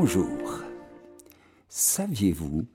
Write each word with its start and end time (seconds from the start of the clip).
Bonjour. 0.00 0.62
Saviez-vous 1.68 2.68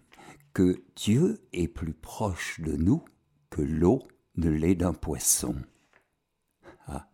que 0.54 0.84
Dieu 0.98 1.40
est 1.54 1.70
plus 1.70 1.94
proche 1.94 2.60
de 2.60 2.74
nous 2.74 3.02
que 3.50 3.62
l'eau 3.62 4.02
ne 4.36 4.50
l'est 4.50 4.76
d'un 4.76 4.92
poisson? 4.92 5.56
Ah. 6.86 7.08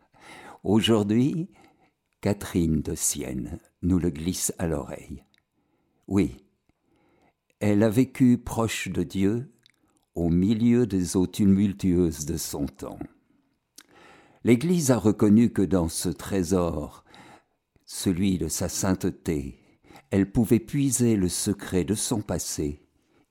Aujourd'hui, 0.63 1.51
Catherine 2.21 2.81
de 2.81 2.95
Sienne 2.95 3.59
nous 3.83 3.99
le 3.99 4.09
glisse 4.09 4.51
à 4.57 4.67
l'oreille. 4.67 5.23
Oui, 6.08 6.44
elle 7.60 7.83
a 7.83 7.89
vécu 7.89 8.39
proche 8.39 8.87
de 8.87 9.03
Dieu 9.03 9.53
au 10.15 10.31
milieu 10.31 10.87
des 10.87 11.17
eaux 11.17 11.28
tumultueuses 11.28 12.26
de 12.26 12.37
son 12.37 12.65
temps. 12.65 12.97
L'Église 14.44 14.89
a 14.89 14.97
reconnu 14.97 15.53
que 15.53 15.62
dans 15.62 15.87
ce 15.87 16.09
trésor, 16.09 17.05
celui 17.85 18.39
de 18.39 18.48
sa 18.48 18.70
sainteté, 18.70 19.59
elle 20.12 20.31
pouvait 20.31 20.59
puiser 20.59 21.16
le 21.16 21.30
secret 21.30 21.84
de 21.84 21.95
son 21.95 22.21
passé 22.21 22.81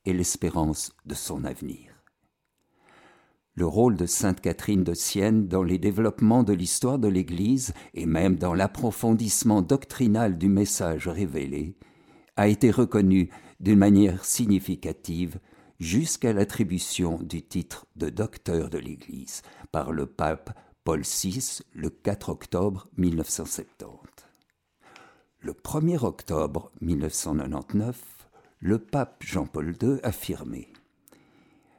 et 0.05 0.13
l'espérance 0.13 0.93
de 1.07 1.15
son 1.15 1.45
avenir. 1.45 1.93
Le 3.55 3.67
rôle 3.67 3.97
de 3.97 4.07
Sainte 4.07 4.41
Catherine 4.41 4.85
de 4.85 4.95
Sienne 4.95 5.49
dans 5.49 5.65
les 5.65 5.79
développements 5.79 6.45
de 6.45 6.53
l'histoire 6.53 7.01
de 7.01 7.09
l'Église 7.09 7.75
et 7.95 8.07
même 8.07 8.37
dans 8.37 8.55
l'approfondissement 8.55 9.63
doctrinal 9.63 10.39
du 10.39 10.49
message 10.49 11.09
révélé 11.09 11.75
a 12.37 12.47
été 12.47 12.71
reconnu 12.71 13.31
d'une 13.59 13.79
manière 13.79 14.25
significative 14.25 15.41
jusqu'à 15.81 16.33
l'attribution 16.33 17.19
du 17.21 17.43
titre 17.43 17.87
de 17.97 18.11
docteur 18.11 18.71
de 18.71 18.79
l'Église 18.79 19.43
par 19.73 19.91
le 19.91 20.07
pape 20.07 20.57
Paul 20.85 21.03
VI 21.03 21.59
le 21.75 21.91
4 21.91 22.29
octobre 22.29 22.89
1970. 22.97 24.28
Le 25.49 25.55
1er 25.55 26.05
octobre 26.05 26.71
1999, 26.83 28.29
le 28.61 28.79
pape 28.79 29.25
Jean-Paul 29.25 29.75
II 29.81 29.97
affirmait 30.03 30.69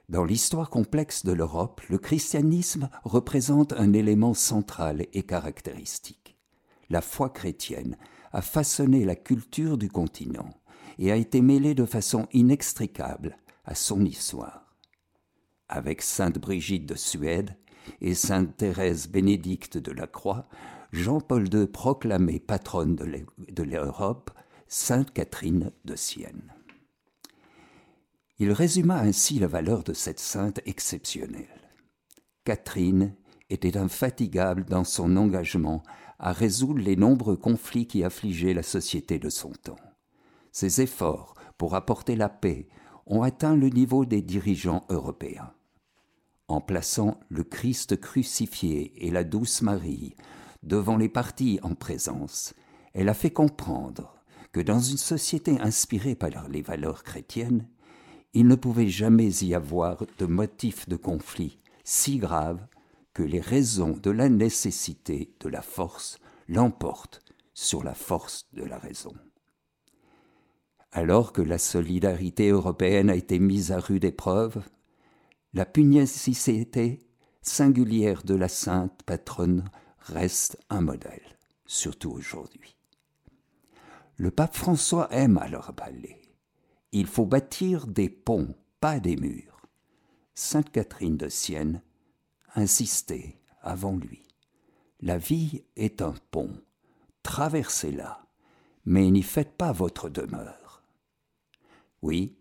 Dans 0.10 0.24
l'histoire 0.24 0.72
complexe 0.72 1.24
de 1.24 1.34
l'Europe, 1.34 1.80
le 1.88 2.00
christianisme 2.00 2.90
représente 3.04 3.74
un 3.74 3.94
élément 3.94 4.34
central 4.34 5.06
et 5.14 5.22
caractéristique. 5.22 6.36
La 6.90 7.02
foi 7.02 7.30
chrétienne 7.30 7.96
a 8.32 8.42
façonné 8.42 9.06
la 9.06 9.16
culture 9.16 9.78
du 9.78 9.88
continent 9.88 10.50
et 10.98 11.12
a 11.12 11.16
été 11.16 11.40
mêlée 11.44 11.76
de 11.76 11.86
façon 11.86 12.28
inextricable 12.34 13.38
à 13.66 13.76
son 13.76 14.04
histoire. 14.04 14.76
Avec 15.68 16.02
sainte 16.02 16.40
Brigitte 16.40 16.88
de 16.88 16.96
Suède 16.96 17.56
et 18.02 18.16
sainte 18.16 18.58
Thérèse 18.58 19.08
Bénédicte 19.08 19.78
de 19.78 19.92
la 19.92 20.08
Croix, 20.08 20.48
Jean-Paul 20.92 21.54
II 21.54 21.68
proclamait 21.68 22.40
patronne 22.40 22.96
de 22.96 23.64
l'Europe 23.64 24.32
Sainte 24.68 25.12
Catherine 25.12 25.72
de 25.86 25.96
Sienne. 25.96 26.54
Il 28.40 28.52
résuma 28.52 29.00
ainsi 29.00 29.38
la 29.40 29.48
valeur 29.48 29.84
de 29.84 29.94
cette 29.94 30.20
sainte 30.20 30.62
exceptionnelle. 30.66 31.72
Catherine 32.44 33.16
était 33.50 33.78
infatigable 33.78 34.66
dans 34.66 34.84
son 34.84 35.18
engagement 35.18 35.84
à 36.18 36.32
résoudre 36.32 36.80
les 36.80 36.96
nombreux 36.96 37.38
conflits 37.38 37.88
qui 37.88 38.04
affligeaient 38.04 38.54
la 38.54 38.64
société 38.64 39.20
de 39.20 39.30
son 39.30 39.52
temps. 39.52 39.80
Ses 40.52 40.82
efforts 40.82 41.36
pour 41.58 41.76
apporter 41.76 42.16
la 42.16 42.30
paix 42.30 42.68
ont 43.06 43.22
atteint 43.22 43.56
le 43.56 43.70
niveau 43.70 44.06
des 44.06 44.22
dirigeants 44.22 44.86
européens. 44.90 45.54
En 46.48 46.62
plaçant 46.62 47.20
le 47.30 47.44
Christ 47.44 48.00
crucifié 48.00 49.06
et 49.06 49.12
la 49.12 49.24
douce 49.24 49.62
Marie 49.62 50.16
devant 50.64 50.98
les 50.98 51.10
partis 51.10 51.60
en 51.64 51.76
présence, 51.76 52.54
elle 52.94 53.10
a 53.10 53.14
fait 53.14 53.32
comprendre 53.32 54.16
que 54.52 54.60
dans 54.60 54.80
une 54.80 54.98
société 54.98 55.60
inspirée 55.60 56.16
par 56.16 56.50
les 56.50 56.62
valeurs 56.62 57.04
chrétiennes, 57.04 57.68
il 58.34 58.48
ne 58.48 58.56
pouvait 58.56 58.88
jamais 58.88 59.30
y 59.44 59.54
avoir 59.54 60.04
de 60.18 60.26
motif 60.26 60.88
de 60.88 60.96
conflit 60.96 61.60
si 61.84 62.18
grave 62.18 62.66
que 63.14 63.24
les 63.24 63.40
raisons 63.40 63.98
de 64.02 64.12
la 64.12 64.30
nécessité 64.30 65.34
de 65.40 65.50
la 65.50 65.62
force 65.62 66.20
l'emportent 66.48 67.22
sur 67.54 67.84
la 67.84 67.94
force 67.94 68.48
de 68.54 68.64
la 68.64 68.78
raison. 68.78 69.14
Alors 70.92 71.34
que 71.34 71.42
la 71.42 71.58
solidarité 71.58 72.50
européenne 72.50 73.10
a 73.10 73.16
été 73.16 73.40
mise 73.40 73.72
à 73.72 73.80
rude 73.80 74.06
épreuve, 74.06 74.64
la 75.54 75.66
pugnacité 75.66 77.00
singulière 77.42 78.24
de 78.24 78.36
la 78.36 78.48
sainte 78.48 79.02
patronne 79.06 79.66
reste 80.02 80.58
un 80.70 80.82
modèle, 80.82 81.38
surtout 81.66 82.12
aujourd'hui. 82.12 82.76
Le 84.18 84.32
pape 84.32 84.56
François 84.56 85.08
aime 85.14 85.38
alors 85.38 85.74
parler. 85.74 86.22
Il 86.92 87.08
faut 87.08 87.26
bâtir 87.26 87.88
des 87.88 88.10
ponts, 88.10 88.56
pas 88.80 89.00
des 89.00 89.16
murs. 89.16 89.62
Sainte 90.34 90.72
Catherine 90.72 91.18
de 91.18 91.30
Sienne 91.30 91.82
insistait 92.56 93.38
avant 93.62 93.96
lui. 93.96 94.24
La 95.02 95.18
vie 95.18 95.64
est 95.76 96.02
un 96.02 96.14
pont, 96.32 96.52
traversez-la, 97.24 98.26
mais 98.86 99.10
n'y 99.12 99.22
faites 99.22 99.56
pas 99.56 99.72
votre 99.72 100.10
demeure. 100.10 100.84
Oui, 102.02 102.36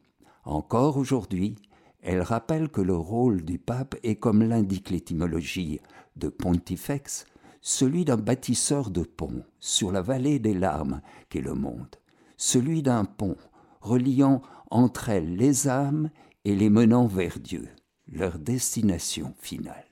encore 0.44 0.96
aujourd'hui, 0.96 1.56
elle 2.00 2.22
rappelle 2.22 2.68
que 2.68 2.80
le 2.80 2.96
rôle 2.96 3.44
du 3.44 3.58
pape 3.58 3.96
est 4.02 4.16
comme 4.16 4.42
l'indique 4.42 4.90
l'étymologie 4.90 5.80
de 6.16 6.28
pontifex, 6.28 7.26
celui 7.60 8.04
d'un 8.04 8.16
bâtisseur 8.16 8.90
de 8.90 9.02
ponts 9.02 9.44
sur 9.60 9.92
la 9.92 10.02
vallée 10.02 10.38
des 10.38 10.54
larmes 10.54 11.00
qu'est 11.28 11.40
le 11.40 11.54
monde, 11.54 11.96
celui 12.36 12.82
d'un 12.82 13.04
pont 13.04 13.36
reliant 13.80 14.42
entre 14.70 15.08
elles 15.08 15.36
les 15.36 15.68
âmes 15.68 16.10
et 16.44 16.54
les 16.54 16.70
menant 16.70 17.06
vers 17.06 17.38
Dieu, 17.38 17.68
leur 18.06 18.38
destination 18.38 19.34
finale. 19.38 19.84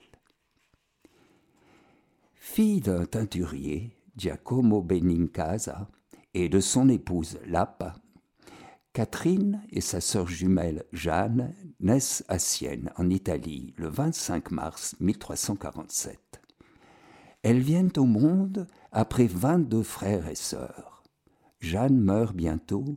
Fille 2.34 2.81
d'un 2.81 3.04
teinturier, 3.04 3.97
Giacomo 4.16 4.83
Benincasa, 4.83 5.88
et 6.33 6.48
de 6.48 6.60
son 6.60 6.88
épouse 6.88 7.38
Lapa, 7.47 7.97
Catherine 8.97 9.62
et 9.69 9.83
sa 9.83 10.00
sœur 10.00 10.27
jumelle 10.27 10.84
Jeanne 10.91 11.54
naissent 11.81 12.25
à 12.28 12.38
Sienne, 12.38 12.91
en 12.97 13.10
Italie, 13.10 13.75
le 13.77 13.88
25 13.88 14.50
mars 14.53 14.97
1347. 15.00 16.26
Elles 17.49 17.61
viennent 17.61 17.93
au 17.97 18.07
monde 18.07 18.67
après 18.91 19.29
22 19.29 19.84
frères 19.84 20.27
et 20.27 20.34
sœurs. 20.34 21.05
Jeanne 21.61 21.97
meurt 21.97 22.34
bientôt 22.34 22.97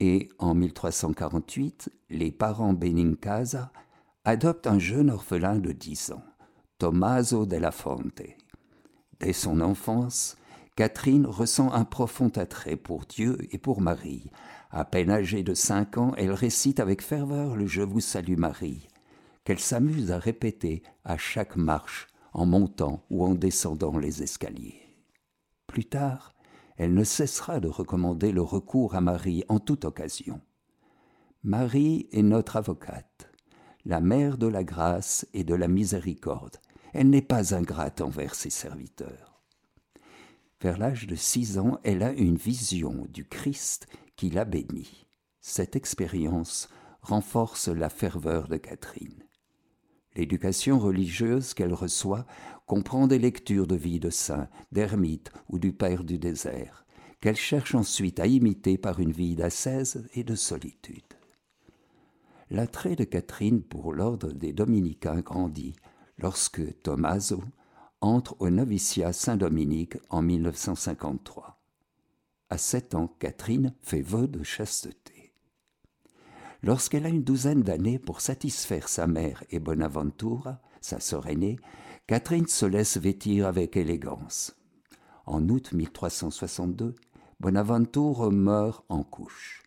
et 0.00 0.28
en 0.38 0.52
1348, 0.54 1.88
les 2.10 2.30
parents 2.30 2.74
Benincasa 2.74 3.72
adoptent 4.26 4.66
un 4.66 4.78
jeune 4.78 5.08
orphelin 5.08 5.56
de 5.56 5.72
10 5.72 6.12
ans, 6.12 6.22
Tommaso 6.76 7.46
della 7.46 7.70
Fonte. 7.70 8.20
Dès 9.18 9.32
son 9.32 9.62
enfance, 9.62 10.36
Catherine 10.76 11.24
ressent 11.24 11.72
un 11.72 11.86
profond 11.86 12.28
attrait 12.36 12.76
pour 12.76 13.06
Dieu 13.06 13.38
et 13.50 13.56
pour 13.56 13.80
Marie. 13.80 14.30
À 14.70 14.84
peine 14.84 15.10
âgée 15.10 15.42
de 15.42 15.54
cinq 15.54 15.96
ans, 15.96 16.12
elle 16.18 16.32
récite 16.32 16.80
avec 16.80 17.00
ferveur 17.00 17.56
le 17.56 17.66
Je 17.66 17.80
vous 17.80 18.00
salue 18.00 18.36
Marie, 18.36 18.88
qu'elle 19.44 19.58
s'amuse 19.58 20.12
à 20.12 20.18
répéter 20.18 20.82
à 21.02 21.16
chaque 21.16 21.56
marche 21.56 22.08
en 22.36 22.44
montant 22.44 23.02
ou 23.08 23.24
en 23.24 23.34
descendant 23.34 23.98
les 23.98 24.22
escaliers. 24.22 24.82
Plus 25.66 25.86
tard, 25.86 26.34
elle 26.76 26.92
ne 26.92 27.02
cessera 27.02 27.60
de 27.60 27.68
recommander 27.68 28.30
le 28.30 28.42
recours 28.42 28.94
à 28.94 29.00
Marie 29.00 29.42
en 29.48 29.58
toute 29.58 29.86
occasion. 29.86 30.42
Marie 31.42 32.08
est 32.12 32.22
notre 32.22 32.56
avocate, 32.56 33.32
la 33.86 34.02
mère 34.02 34.36
de 34.36 34.46
la 34.46 34.64
grâce 34.64 35.26
et 35.32 35.44
de 35.44 35.54
la 35.54 35.66
miséricorde. 35.66 36.58
Elle 36.92 37.08
n'est 37.08 37.22
pas 37.22 37.54
ingrate 37.54 38.02
envers 38.02 38.34
ses 38.34 38.50
serviteurs. 38.50 39.42
Vers 40.60 40.76
l'âge 40.76 41.06
de 41.06 41.16
six 41.16 41.58
ans, 41.58 41.78
elle 41.84 42.02
a 42.02 42.12
une 42.12 42.36
vision 42.36 43.06
du 43.08 43.24
Christ 43.24 43.86
qui 44.14 44.28
la 44.28 44.44
bénit. 44.44 45.06
Cette 45.40 45.74
expérience 45.74 46.68
renforce 47.00 47.68
la 47.68 47.88
ferveur 47.88 48.48
de 48.48 48.58
Catherine. 48.58 49.25
L'éducation 50.16 50.78
religieuse 50.78 51.52
qu'elle 51.52 51.74
reçoit 51.74 52.26
comprend 52.64 53.06
des 53.06 53.18
lectures 53.18 53.66
de 53.66 53.76
vie 53.76 54.00
de 54.00 54.10
saints, 54.10 54.48
d'ermites 54.72 55.30
ou 55.50 55.58
du 55.58 55.72
Père 55.72 56.04
du 56.04 56.18
désert, 56.18 56.86
qu'elle 57.20 57.36
cherche 57.36 57.74
ensuite 57.74 58.18
à 58.18 58.26
imiter 58.26 58.78
par 58.78 58.98
une 58.98 59.12
vie 59.12 59.36
d'ascèse 59.36 60.08
et 60.14 60.24
de 60.24 60.34
solitude. 60.34 61.02
L'attrait 62.50 62.96
de 62.96 63.04
Catherine 63.04 63.62
pour 63.62 63.92
l'ordre 63.92 64.32
des 64.32 64.52
dominicains 64.52 65.20
grandit 65.20 65.74
lorsque 66.18 66.80
Tommaso 66.82 67.42
entre 68.00 68.36
au 68.40 68.50
noviciat 68.50 69.12
Saint-Dominique 69.12 69.96
en 70.10 70.22
1953. 70.22 71.60
À 72.48 72.58
sept 72.58 72.94
ans, 72.94 73.14
Catherine 73.18 73.74
fait 73.82 74.02
vœu 74.02 74.28
de 74.28 74.42
chasteté. 74.42 75.15
Lorsqu'elle 76.62 77.06
a 77.06 77.10
une 77.10 77.22
douzaine 77.22 77.62
d'années 77.62 77.98
pour 77.98 78.20
satisfaire 78.20 78.88
sa 78.88 79.06
mère 79.06 79.44
et 79.50 79.58
Bonaventura, 79.58 80.60
sa 80.80 81.00
sœur 81.00 81.26
aînée, 81.26 81.58
Catherine 82.06 82.46
se 82.46 82.66
laisse 82.66 82.96
vêtir 82.96 83.46
avec 83.46 83.76
élégance. 83.76 84.56
En 85.26 85.48
août 85.48 85.72
1362, 85.72 86.94
Bonaventure 87.40 88.30
meurt 88.30 88.84
en 88.88 89.02
couche. 89.02 89.62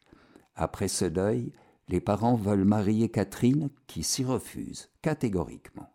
Après 0.56 0.88
ce 0.88 1.06
deuil, 1.06 1.52
les 1.90 2.00
parents 2.00 2.36
veulent 2.36 2.66
marier 2.66 3.10
Catherine 3.10 3.70
qui 3.88 4.04
s'y 4.04 4.24
refuse 4.24 4.90
catégoriquement. 5.02 5.90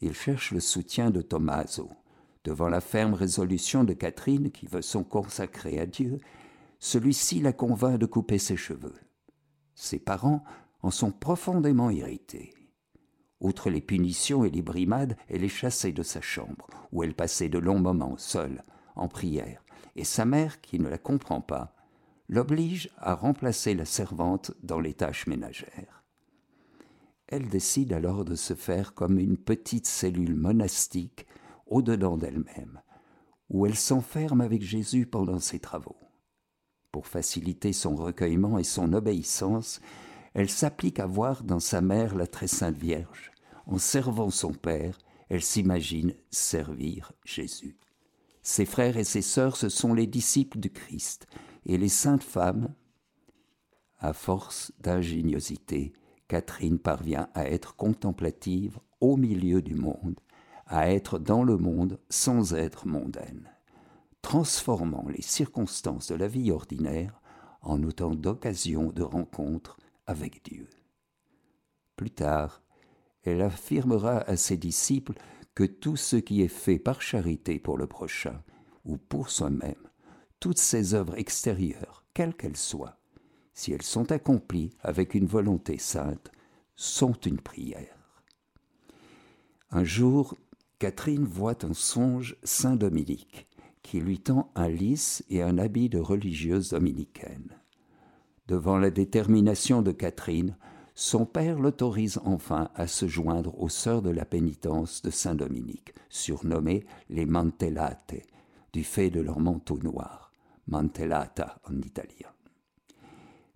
Ils 0.00 0.14
cherchent 0.14 0.52
le 0.52 0.60
soutien 0.60 1.10
de 1.10 1.22
Tommaso. 1.22 1.90
Devant 2.44 2.68
la 2.68 2.80
ferme 2.80 3.14
résolution 3.14 3.82
de 3.82 3.92
Catherine 3.92 4.50
qui 4.50 4.66
veut 4.66 4.82
son 4.82 5.02
consacrer 5.02 5.80
à 5.80 5.86
Dieu, 5.86 6.20
celui-ci 6.78 7.40
la 7.40 7.52
convainc 7.52 7.98
de 7.98 8.06
couper 8.06 8.38
ses 8.38 8.56
cheveux. 8.56 8.94
Ses 9.76 9.98
parents 9.98 10.42
en 10.82 10.90
sont 10.90 11.12
profondément 11.12 11.90
irrités. 11.90 12.54
Outre 13.40 13.68
les 13.68 13.82
punitions 13.82 14.44
et 14.44 14.50
les 14.50 14.62
brimades, 14.62 15.16
elle 15.28 15.44
est 15.44 15.48
chassée 15.48 15.92
de 15.92 16.02
sa 16.02 16.22
chambre, 16.22 16.66
où 16.90 17.04
elle 17.04 17.14
passait 17.14 17.50
de 17.50 17.58
longs 17.58 17.78
moments 17.78 18.16
seule, 18.16 18.64
en 18.96 19.06
prière, 19.06 19.62
et 19.94 20.04
sa 20.04 20.24
mère, 20.24 20.62
qui 20.62 20.80
ne 20.80 20.88
la 20.88 20.96
comprend 20.96 21.42
pas, 21.42 21.76
l'oblige 22.28 22.90
à 22.96 23.14
remplacer 23.14 23.74
la 23.74 23.84
servante 23.84 24.52
dans 24.62 24.80
les 24.80 24.94
tâches 24.94 25.26
ménagères. 25.26 26.02
Elle 27.28 27.48
décide 27.48 27.92
alors 27.92 28.24
de 28.24 28.34
se 28.34 28.54
faire 28.54 28.94
comme 28.94 29.18
une 29.18 29.36
petite 29.36 29.86
cellule 29.86 30.34
monastique 30.34 31.26
au-dedans 31.66 32.16
d'elle-même, 32.16 32.80
où 33.50 33.66
elle 33.66 33.76
s'enferme 33.76 34.40
avec 34.40 34.62
Jésus 34.62 35.06
pendant 35.06 35.38
ses 35.38 35.58
travaux. 35.58 35.98
Pour 36.96 37.08
faciliter 37.08 37.74
son 37.74 37.94
recueillement 37.94 38.56
et 38.56 38.64
son 38.64 38.94
obéissance, 38.94 39.82
elle 40.32 40.48
s'applique 40.48 40.98
à 40.98 41.04
voir 41.04 41.44
dans 41.44 41.60
sa 41.60 41.82
mère 41.82 42.14
la 42.14 42.26
très 42.26 42.46
sainte 42.46 42.78
Vierge. 42.78 43.32
En 43.66 43.76
servant 43.76 44.30
son 44.30 44.54
Père, 44.54 44.96
elle 45.28 45.42
s'imagine 45.42 46.14
servir 46.30 47.12
Jésus. 47.22 47.76
Ses 48.40 48.64
frères 48.64 48.96
et 48.96 49.04
ses 49.04 49.20
sœurs, 49.20 49.58
ce 49.58 49.68
sont 49.68 49.92
les 49.92 50.06
disciples 50.06 50.58
du 50.58 50.70
Christ, 50.70 51.26
et 51.66 51.76
les 51.76 51.90
saintes 51.90 52.22
femmes, 52.22 52.74
à 53.98 54.14
force 54.14 54.72
d'ingéniosité, 54.80 55.92
Catherine 56.28 56.78
parvient 56.78 57.28
à 57.34 57.50
être 57.50 57.76
contemplative 57.76 58.78
au 59.02 59.18
milieu 59.18 59.60
du 59.60 59.74
monde, 59.74 60.18
à 60.66 60.90
être 60.90 61.18
dans 61.18 61.44
le 61.44 61.58
monde 61.58 62.00
sans 62.08 62.54
être 62.54 62.88
mondaine, 62.88 63.50
transformant 64.26 65.06
les 65.08 65.22
circonstances 65.22 66.08
de 66.08 66.16
la 66.16 66.26
vie 66.26 66.50
ordinaire 66.50 67.22
en 67.62 67.80
autant 67.84 68.12
d'occasions 68.12 68.90
de 68.90 69.04
rencontre 69.04 69.76
avec 70.04 70.44
Dieu. 70.44 70.68
Plus 71.94 72.10
tard, 72.10 72.60
elle 73.22 73.40
affirmera 73.40 74.18
à 74.22 74.36
ses 74.36 74.56
disciples 74.56 75.14
que 75.54 75.62
tout 75.62 75.94
ce 75.94 76.16
qui 76.16 76.42
est 76.42 76.48
fait 76.48 76.80
par 76.80 77.02
charité 77.02 77.60
pour 77.60 77.78
le 77.78 77.86
prochain 77.86 78.42
ou 78.84 78.96
pour 78.96 79.30
soi-même, 79.30 79.88
toutes 80.40 80.58
ces 80.58 80.94
œuvres 80.94 81.16
extérieures, 81.16 82.04
quelles 82.12 82.34
qu'elles 82.34 82.56
soient, 82.56 82.98
si 83.54 83.70
elles 83.70 83.82
sont 83.82 84.10
accomplies 84.10 84.72
avec 84.80 85.14
une 85.14 85.26
volonté 85.26 85.78
sainte, 85.78 86.32
sont 86.74 87.12
une 87.12 87.40
prière. 87.40 87.96
Un 89.70 89.84
jour, 89.84 90.36
Catherine 90.80 91.26
voit 91.26 91.64
en 91.64 91.74
songe 91.74 92.36
Saint 92.42 92.74
Dominique, 92.74 93.46
qui 93.86 94.00
lui 94.00 94.18
tend 94.18 94.50
un 94.56 94.68
lys 94.68 95.22
et 95.30 95.42
un 95.42 95.58
habit 95.58 95.88
de 95.88 96.00
religieuse 96.00 96.70
dominicaine. 96.70 97.50
Devant 98.48 98.78
la 98.78 98.90
détermination 98.90 99.80
de 99.80 99.92
Catherine, 99.92 100.56
son 100.96 101.24
père 101.24 101.60
l'autorise 101.60 102.18
enfin 102.24 102.70
à 102.74 102.88
se 102.88 103.06
joindre 103.06 103.56
aux 103.60 103.68
sœurs 103.68 104.02
de 104.02 104.10
la 104.10 104.24
pénitence 104.24 105.02
de 105.02 105.10
Saint 105.10 105.36
Dominique, 105.36 105.94
surnommées 106.08 106.84
les 107.10 107.26
Mantellate, 107.26 108.16
du 108.72 108.82
fait 108.82 109.10
de 109.10 109.20
leur 109.20 109.38
manteau 109.38 109.78
noir, 109.78 110.32
Mantellata 110.66 111.60
en 111.70 111.78
italien. 111.78 112.35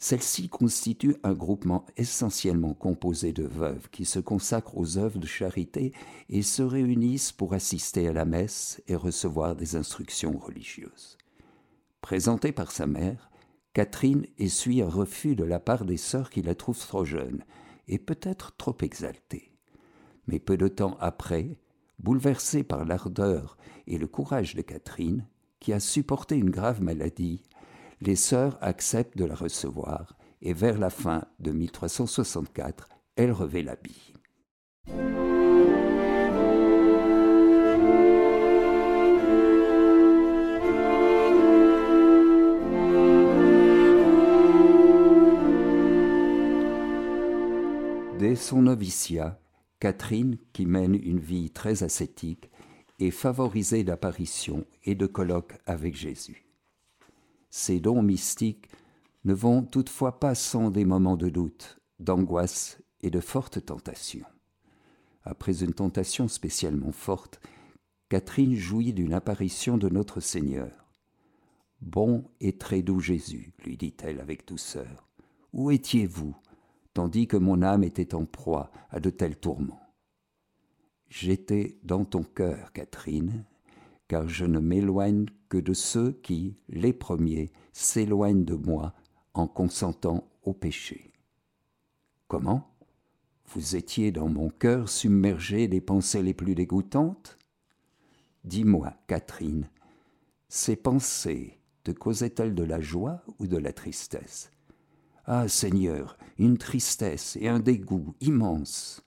Celles-ci 0.02 0.48
constituent 0.48 1.18
un 1.24 1.34
groupement 1.34 1.84
essentiellement 1.98 2.72
composé 2.72 3.34
de 3.34 3.42
veuves 3.42 3.90
qui 3.90 4.06
se 4.06 4.18
consacrent 4.18 4.78
aux 4.78 4.96
œuvres 4.96 5.18
de 5.18 5.26
charité 5.26 5.92
et 6.30 6.40
se 6.40 6.62
réunissent 6.62 7.32
pour 7.32 7.52
assister 7.52 8.08
à 8.08 8.14
la 8.14 8.24
messe 8.24 8.82
et 8.88 8.96
recevoir 8.96 9.56
des 9.56 9.76
instructions 9.76 10.38
religieuses. 10.38 11.18
Présentée 12.00 12.50
par 12.50 12.72
sa 12.72 12.86
mère, 12.86 13.30
Catherine 13.74 14.24
essuie 14.38 14.80
un 14.80 14.88
refus 14.88 15.36
de 15.36 15.44
la 15.44 15.60
part 15.60 15.84
des 15.84 15.98
sœurs 15.98 16.30
qui 16.30 16.40
la 16.40 16.54
trouvent 16.54 16.78
trop 16.78 17.04
jeune 17.04 17.44
et 17.86 17.98
peut-être 17.98 18.56
trop 18.56 18.76
exaltée. 18.80 19.52
Mais 20.26 20.38
peu 20.38 20.56
de 20.56 20.68
temps 20.68 20.96
après, 20.98 21.58
bouleversée 21.98 22.62
par 22.62 22.86
l'ardeur 22.86 23.58
et 23.86 23.98
le 23.98 24.06
courage 24.06 24.54
de 24.54 24.62
Catherine, 24.62 25.26
qui 25.58 25.74
a 25.74 25.78
supporté 25.78 26.36
une 26.36 26.50
grave 26.50 26.80
maladie, 26.80 27.42
les 28.00 28.16
sœurs 28.16 28.56
acceptent 28.60 29.16
de 29.16 29.24
la 29.24 29.34
recevoir 29.34 30.16
et 30.42 30.52
vers 30.52 30.78
la 30.78 30.90
fin 30.90 31.24
de 31.38 31.52
1364, 31.52 32.88
elle 33.16 33.32
revêt 33.32 33.62
l'habit. 33.62 34.14
Dès 48.18 48.36
son 48.36 48.62
noviciat, 48.62 49.40
Catherine, 49.78 50.36
qui 50.52 50.66
mène 50.66 50.94
une 50.94 51.20
vie 51.20 51.50
très 51.50 51.82
ascétique, 51.82 52.50
est 52.98 53.10
favorisée 53.10 53.82
d'apparitions 53.82 54.66
et 54.84 54.94
de 54.94 55.06
colloques 55.06 55.58
avec 55.64 55.96
Jésus. 55.96 56.49
Ces 57.50 57.80
dons 57.80 58.02
mystiques 58.02 58.68
ne 59.24 59.34
vont 59.34 59.62
toutefois 59.62 60.20
pas 60.20 60.34
sans 60.34 60.70
des 60.70 60.84
moments 60.84 61.16
de 61.16 61.28
doute, 61.28 61.80
d'angoisse 61.98 62.80
et 63.02 63.10
de 63.10 63.20
fortes 63.20 63.64
tentations. 63.66 64.26
Après 65.24 65.62
une 65.62 65.74
tentation 65.74 66.28
spécialement 66.28 66.92
forte, 66.92 67.40
Catherine 68.08 68.54
jouit 68.54 68.92
d'une 68.92 69.12
apparition 69.12 69.78
de 69.78 69.88
notre 69.88 70.20
Seigneur. 70.20 70.86
Bon 71.80 72.24
et 72.40 72.56
très 72.56 72.82
doux 72.82 73.00
Jésus, 73.00 73.52
lui 73.64 73.76
dit-elle 73.76 74.20
avec 74.20 74.46
douceur, 74.46 75.08
où 75.52 75.70
étiez-vous 75.70 76.34
tandis 76.94 77.26
que 77.26 77.36
mon 77.36 77.62
âme 77.62 77.84
était 77.84 78.14
en 78.14 78.24
proie 78.24 78.70
à 78.90 79.00
de 79.00 79.10
tels 79.10 79.38
tourments? 79.38 79.80
J'étais 81.08 81.78
dans 81.82 82.04
ton 82.04 82.22
cœur, 82.22 82.72
Catherine, 82.72 83.44
car 84.10 84.28
je 84.28 84.44
ne 84.44 84.58
m'éloigne 84.58 85.26
que 85.48 85.56
de 85.56 85.72
ceux 85.72 86.10
qui, 86.10 86.56
les 86.68 86.92
premiers, 86.92 87.52
s'éloignent 87.72 88.44
de 88.44 88.56
moi 88.56 88.92
en 89.34 89.46
consentant 89.46 90.28
au 90.42 90.52
péché. 90.52 91.12
Comment? 92.26 92.74
Vous 93.54 93.76
étiez 93.76 94.10
dans 94.10 94.28
mon 94.28 94.50
cœur 94.50 94.88
submergé 94.88 95.68
des 95.68 95.80
pensées 95.80 96.24
les 96.24 96.34
plus 96.34 96.56
dégoûtantes? 96.56 97.38
Dis-moi, 98.42 98.94
Catherine, 99.06 99.70
ces 100.48 100.74
pensées 100.74 101.60
te 101.84 101.92
causaient-elles 101.92 102.56
de 102.56 102.64
la 102.64 102.80
joie 102.80 103.22
ou 103.38 103.46
de 103.46 103.58
la 103.58 103.72
tristesse? 103.72 104.50
Ah 105.24 105.46
Seigneur, 105.46 106.18
une 106.36 106.58
tristesse 106.58 107.38
et 107.40 107.46
un 107.46 107.60
dégoût 107.60 108.16
immense. 108.20 109.06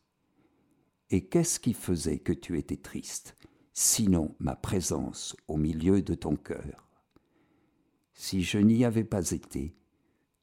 Et 1.10 1.25
qu'est-ce 1.25 1.60
qui 1.60 1.74
faisait 1.74 2.19
que 2.19 2.31
tu 2.31 2.57
étais 2.57 2.77
triste, 2.77 3.36
sinon 3.74 4.36
ma 4.39 4.56
présence 4.56 5.36
au 5.48 5.58
milieu 5.58 6.01
de 6.01 6.13
ton 6.13 6.36
cœur 6.36 6.88
Si 8.13 8.44
je 8.44 8.60
n'y 8.60 8.86
avais 8.86 9.03
pas 9.03 9.32
été, 9.32 9.75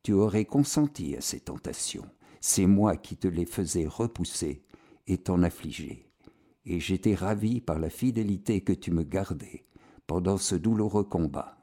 tu 0.03 0.13
aurais 0.13 0.45
consenti 0.45 1.17
à 1.17 1.21
ces 1.21 1.41
tentations. 1.41 2.09
C'est 2.41 2.67
moi 2.67 2.97
qui 2.97 3.17
te 3.17 3.29
les 3.29 3.47
faisais 3.47 3.87
repousser 3.87 4.65
et 5.07 5.19
t'en 5.19 5.43
affliger. 5.43 6.11
Et 6.65 6.81
j'étais 6.81 7.15
ravi 7.15 7.61
par 7.61 7.79
la 7.79 7.91
fidélité 7.91 8.63
que 8.63 8.73
tu 8.73 8.91
me 8.91 9.03
gardais 9.03 9.65
pendant 10.07 10.39
ce 10.39 10.55
douloureux 10.55 11.05
combat. 11.05 11.57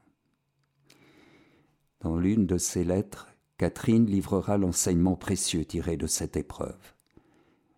Dans 1.99 2.17
l'une 2.17 2.45
de 2.45 2.57
ces 2.57 2.83
lettres, 2.83 3.27
Catherine 3.57 4.05
livrera 4.05 4.57
l'enseignement 4.57 5.15
précieux 5.15 5.65
tiré 5.65 5.97
de 5.97 6.07
cette 6.07 6.37
épreuve. 6.37 6.93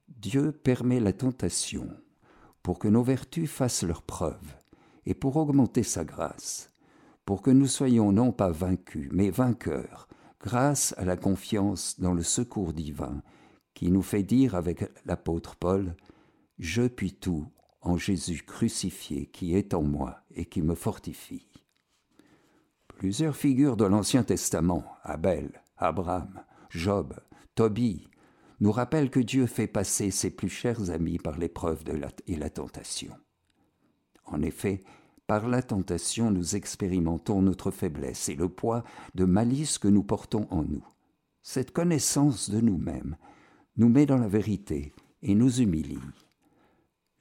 Dieu 0.09 0.51
permet 0.51 0.99
la 0.99 1.13
tentation 1.13 1.89
pour 2.69 2.77
que 2.77 2.87
nos 2.87 3.01
vertus 3.01 3.49
fassent 3.49 3.81
leur 3.81 4.03
preuve 4.03 4.53
et 5.07 5.15
pour 5.15 5.37
augmenter 5.37 5.81
sa 5.81 6.03
grâce, 6.03 6.69
pour 7.25 7.41
que 7.41 7.49
nous 7.49 7.65
soyons 7.65 8.11
non 8.11 8.31
pas 8.31 8.51
vaincus, 8.51 9.09
mais 9.11 9.31
vainqueurs, 9.31 10.07
grâce 10.39 10.93
à 10.99 11.03
la 11.03 11.17
confiance 11.17 11.99
dans 11.99 12.13
le 12.13 12.21
secours 12.21 12.71
divin 12.73 13.23
qui 13.73 13.89
nous 13.89 14.03
fait 14.03 14.21
dire 14.21 14.53
avec 14.53 14.87
l'apôtre 15.07 15.55
Paul, 15.55 15.95
Je 16.59 16.83
puis 16.83 17.11
tout 17.11 17.47
en 17.81 17.97
Jésus 17.97 18.43
crucifié 18.43 19.25
qui 19.25 19.55
est 19.55 19.73
en 19.73 19.81
moi 19.81 20.19
et 20.35 20.45
qui 20.45 20.61
me 20.61 20.75
fortifie. 20.75 21.49
Plusieurs 22.87 23.35
figures 23.35 23.77
de 23.77 23.85
l'Ancien 23.85 24.21
Testament, 24.21 24.85
Abel, 25.01 25.63
Abraham, 25.75 26.43
Job, 26.69 27.15
Tobie, 27.55 28.07
nous 28.59 28.71
rappellent 28.71 29.09
que 29.09 29.19
Dieu 29.19 29.45
fait 29.45 29.67
passer 29.67 30.11
ses 30.11 30.29
plus 30.29 30.49
chers 30.49 30.89
amis 30.89 31.17
par 31.17 31.37
l'épreuve 31.37 31.83
et 32.27 32.35
la 32.35 32.49
tentation. 32.49 33.15
En 34.25 34.41
effet, 34.41 34.81
par 35.27 35.47
la 35.47 35.61
tentation, 35.61 36.31
nous 36.31 36.55
expérimentons 36.55 37.41
notre 37.41 37.71
faiblesse 37.71 38.29
et 38.29 38.35
le 38.35 38.49
poids 38.49 38.83
de 39.15 39.25
malice 39.25 39.77
que 39.77 39.87
nous 39.87 40.03
portons 40.03 40.47
en 40.49 40.63
nous. 40.63 40.85
Cette 41.41 41.71
connaissance 41.71 42.49
de 42.49 42.59
nous-mêmes 42.59 43.15
nous 43.77 43.89
met 43.89 44.05
dans 44.05 44.17
la 44.17 44.27
vérité 44.27 44.93
et 45.21 45.35
nous 45.35 45.61
humilie. 45.61 45.99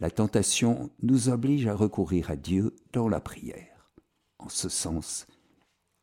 La 0.01 0.11
tentation 0.11 0.91
nous 1.03 1.29
oblige 1.29 1.67
à 1.67 1.75
recourir 1.75 2.31
à 2.31 2.37
Dieu 2.37 2.75
dans 2.93 3.09
la 3.09 3.21
prière. 3.21 3.93
En 4.39 4.49
ce 4.49 4.69
sens, 4.69 5.27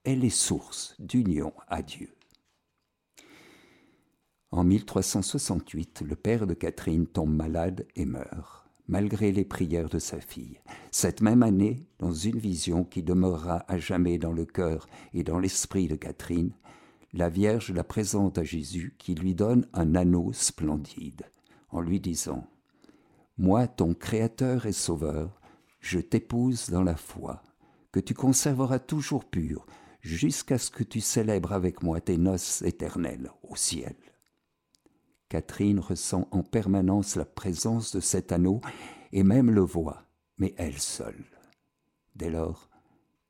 elle 0.03 0.23
est 0.23 0.29
source 0.29 0.95
d'union 0.99 1.53
à 1.67 1.81
Dieu. 1.81 2.14
En 4.55 4.63
1368, 4.63 6.01
le 6.07 6.15
père 6.15 6.47
de 6.47 6.53
Catherine 6.53 7.07
tombe 7.07 7.35
malade 7.35 7.85
et 7.97 8.05
meurt 8.05 8.65
malgré 8.87 9.33
les 9.33 9.43
prières 9.43 9.89
de 9.89 9.99
sa 9.99 10.21
fille. 10.21 10.61
Cette 10.91 11.19
même 11.19 11.43
année, 11.43 11.89
dans 11.99 12.13
une 12.13 12.37
vision 12.37 12.85
qui 12.85 13.03
demeurera 13.03 13.65
à 13.67 13.77
jamais 13.77 14.17
dans 14.17 14.31
le 14.31 14.45
cœur 14.45 14.87
et 15.13 15.23
dans 15.23 15.39
l'esprit 15.39 15.89
de 15.89 15.97
Catherine, 15.97 16.53
la 17.11 17.27
Vierge 17.27 17.71
la 17.71 17.83
présente 17.83 18.37
à 18.37 18.45
Jésus 18.45 18.95
qui 18.97 19.13
lui 19.13 19.35
donne 19.35 19.67
un 19.73 19.93
anneau 19.93 20.31
splendide, 20.31 21.23
en 21.71 21.81
lui 21.81 21.99
disant 21.99 22.47
Moi, 23.37 23.67
ton 23.67 23.93
Créateur 23.93 24.67
et 24.67 24.71
Sauveur, 24.71 25.41
je 25.81 25.99
t'épouse 25.99 26.69
dans 26.69 26.83
la 26.83 26.95
foi, 26.95 27.43
que 27.91 27.99
tu 27.99 28.13
conserveras 28.13 28.79
toujours 28.79 29.25
pure, 29.25 29.65
jusqu'à 29.99 30.57
ce 30.57 30.71
que 30.71 30.83
tu 30.83 31.01
célèbres 31.01 31.51
avec 31.51 31.83
moi 31.83 31.99
tes 31.99 32.17
noces 32.17 32.61
éternelles 32.61 33.31
au 33.43 33.57
ciel. 33.57 33.95
Catherine 35.29 35.79
ressent 35.79 36.27
en 36.31 36.43
permanence 36.43 37.15
la 37.15 37.25
présence 37.25 37.95
de 37.95 37.99
cet 37.99 38.31
anneau 38.31 38.61
et 39.11 39.23
même 39.23 39.49
le 39.51 39.61
voit, 39.61 40.03
mais 40.37 40.53
elle 40.57 40.77
seule. 40.77 41.25
Dès 42.15 42.29
lors, 42.29 42.69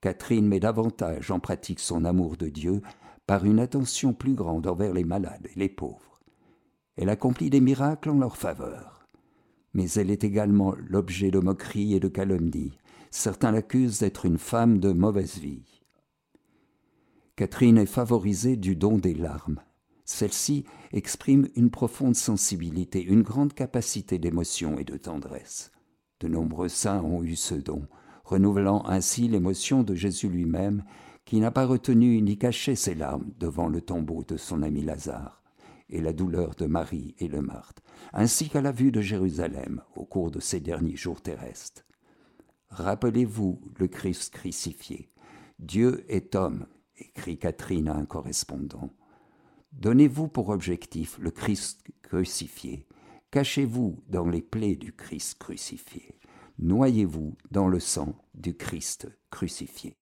Catherine 0.02 0.48
met 0.48 0.60
davantage 0.60 1.32
en 1.32 1.40
pratique 1.40 1.80
son 1.80 2.06
amour 2.06 2.38
de 2.38 2.48
Dieu 2.48 2.82
par 3.25 3.46
une 3.46 3.60
attention 3.60 4.14
plus 4.14 4.36
grande 4.36 4.68
envers 4.68 4.94
les 4.94 5.04
malades 5.04 5.48
et 5.56 5.60
les 5.60 5.70
pauvres. 5.70 6.22
Elle 6.98 7.10
accomplit 7.10 7.50
des 7.50 7.62
miracles 7.62 8.10
en 8.10 8.20
leur 8.20 8.38
faveur. 8.38 9.08
Mais 9.74 9.90
elle 9.92 10.12
est 10.12 10.24
également 10.24 10.74
l'objet 10.88 11.32
de 11.32 11.40
moqueries 11.40 11.96
et 11.96 12.00
de 12.00 12.08
calomnies. 12.08 12.78
Certains 13.12 13.52
l'accusent 13.52 14.00
d'être 14.00 14.25
une 14.25 14.38
femme 14.38 14.80
de 14.80 14.92
mauvaise 14.92 15.38
vie. 15.38 15.82
Catherine 17.36 17.78
est 17.78 17.86
favorisée 17.86 18.56
du 18.56 18.75
don 18.75 18.98
des 18.98 19.14
larmes. 19.14 19.62
Celle-ci 20.05 20.65
exprime 20.91 21.47
une 21.55 21.71
profonde 21.71 22.15
sensibilité, 22.15 23.03
une 23.03 23.24
grande 23.24 23.53
capacité 23.53 24.19
d'émotion 24.19 24.77
et 24.77 24.83
de 24.83 24.97
tendresse. 24.97 25.71
De 26.19 26.27
nombreux 26.27 26.69
saints 26.69 27.01
ont 27.03 27.24
eu 27.24 27.35
ce 27.35 27.55
don, 27.55 27.88
renouvelant 28.24 28.85
ainsi 28.85 29.27
l'émotion 29.27 29.83
de 29.83 29.95
Jésus 29.95 30.29
lui-même, 30.29 30.83
qui 31.25 31.39
n'a 31.39 31.50
pas 31.50 31.65
retenu 31.65 32.21
ni 32.21 32.38
caché 32.38 32.75
ses 32.75 32.93
larmes 32.93 33.31
devant 33.39 33.67
le 33.67 33.81
tombeau 33.81 34.24
de 34.24 34.38
son 34.38 34.62
ami 34.62 34.83
Lazare, 34.83 35.41
et 35.89 36.01
la 36.01 36.13
douleur 36.13 36.53
de 36.55 36.67
Marie 36.67 37.15
et 37.17 37.27
le 37.27 37.41
Marthe, 37.41 37.81
ainsi 38.13 38.47
qu'à 38.47 38.62
la 38.62 38.71
vue 38.71 38.91
de 38.91 39.01
Jérusalem 39.01 39.81
au 39.95 40.05
cours 40.05 40.29
de 40.29 40.39
ces 40.39 40.59
derniers 40.59 40.95
jours 40.95 41.21
terrestres. 41.21 41.83
Rappelez-vous 42.69 43.59
le 43.77 43.88
Christ 43.88 44.33
crucifié. 44.33 45.09
Dieu 45.59 46.05
est 46.09 46.35
homme, 46.35 46.67
écrit 46.97 47.39
Catherine 47.39 47.88
à 47.88 47.95
un 47.95 48.05
correspondant. 48.05 48.91
Donnez-vous 49.75 50.29
pour 50.29 50.50
objectif 50.50 51.17
le 51.20 51.32
Christ 51.32 51.82
crucifié. 52.01 52.88
Cachez-vous 53.29 54.01
dans 54.08 54.25
les 54.25 54.41
plaies 54.41 54.77
du 54.77 54.94
Christ 54.94 55.38
crucifié. 55.38 56.17
Noyez-vous 56.60 57.36
dans 57.51 57.67
le 57.67 57.82
sang 57.82 58.15
du 58.34 58.55
Christ 58.55 59.10
crucifié. 59.29 59.98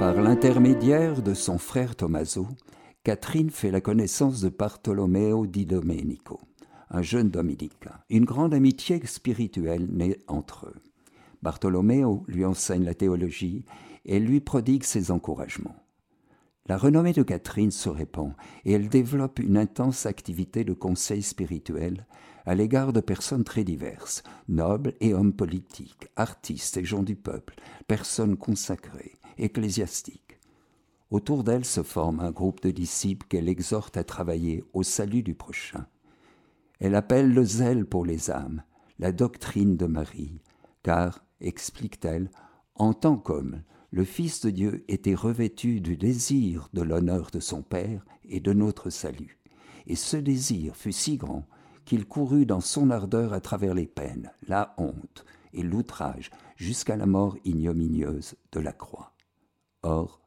Par 0.00 0.20
l'intermédiaire 0.20 1.22
de 1.22 1.32
son 1.32 1.58
frère 1.58 1.94
Tommaso, 1.94 2.48
Catherine 3.04 3.50
fait 3.50 3.70
la 3.70 3.80
connaissance 3.80 4.40
de 4.40 4.48
Bartolomeo 4.48 5.46
di 5.46 5.64
Domenico 5.64 6.40
un 6.94 7.02
jeune 7.02 7.28
dominicain. 7.28 7.98
Une 8.08 8.24
grande 8.24 8.54
amitié 8.54 9.04
spirituelle 9.04 9.88
naît 9.90 10.18
entre 10.28 10.66
eux. 10.66 10.80
Bartholoméo 11.42 12.24
lui 12.28 12.44
enseigne 12.44 12.84
la 12.84 12.94
théologie 12.94 13.64
et 14.04 14.20
lui 14.20 14.40
prodigue 14.40 14.84
ses 14.84 15.10
encouragements. 15.10 15.74
La 16.66 16.78
renommée 16.78 17.12
de 17.12 17.24
Catherine 17.24 17.72
se 17.72 17.88
répand 17.88 18.32
et 18.64 18.72
elle 18.72 18.88
développe 18.88 19.40
une 19.40 19.58
intense 19.58 20.06
activité 20.06 20.62
de 20.62 20.72
conseil 20.72 21.22
spirituel 21.22 22.06
à 22.46 22.54
l'égard 22.54 22.92
de 22.92 23.00
personnes 23.00 23.44
très 23.44 23.64
diverses, 23.64 24.22
nobles 24.48 24.94
et 25.00 25.14
hommes 25.14 25.34
politiques, 25.34 26.06
artistes 26.14 26.76
et 26.76 26.84
gens 26.84 27.02
du 27.02 27.16
peuple, 27.16 27.56
personnes 27.88 28.36
consacrées, 28.36 29.16
ecclésiastiques. 29.36 30.38
Autour 31.10 31.42
d'elle 31.42 31.64
se 31.64 31.82
forme 31.82 32.20
un 32.20 32.30
groupe 32.30 32.62
de 32.62 32.70
disciples 32.70 33.26
qu'elle 33.28 33.48
exhorte 33.48 33.96
à 33.96 34.04
travailler 34.04 34.64
au 34.72 34.84
salut 34.84 35.24
du 35.24 35.34
prochain. 35.34 35.86
Elle 36.80 36.94
appelle 36.94 37.32
le 37.32 37.44
zèle 37.44 37.86
pour 37.86 38.04
les 38.04 38.30
âmes, 38.30 38.62
la 38.98 39.12
doctrine 39.12 39.76
de 39.76 39.86
Marie, 39.86 40.40
car, 40.82 41.24
explique-t-elle, 41.40 42.30
en 42.74 42.92
tant 42.92 43.16
qu'homme, 43.16 43.62
le 43.90 44.04
Fils 44.04 44.40
de 44.40 44.50
Dieu 44.50 44.84
était 44.88 45.14
revêtu 45.14 45.80
du 45.80 45.96
désir 45.96 46.68
de 46.72 46.82
l'honneur 46.82 47.30
de 47.30 47.38
son 47.38 47.62
Père 47.62 48.04
et 48.24 48.40
de 48.40 48.52
notre 48.52 48.90
salut. 48.90 49.38
Et 49.86 49.94
ce 49.94 50.16
désir 50.16 50.74
fut 50.74 50.92
si 50.92 51.16
grand 51.16 51.46
qu'il 51.84 52.06
courut 52.06 52.46
dans 52.46 52.60
son 52.60 52.90
ardeur 52.90 53.32
à 53.32 53.40
travers 53.40 53.74
les 53.74 53.86
peines, 53.86 54.32
la 54.48 54.74
honte 54.78 55.24
et 55.52 55.62
l'outrage, 55.62 56.30
jusqu'à 56.56 56.96
la 56.96 57.06
mort 57.06 57.36
ignominieuse 57.44 58.34
de 58.52 58.60
la 58.60 58.72
croix. 58.72 59.12
Or, 59.82 60.20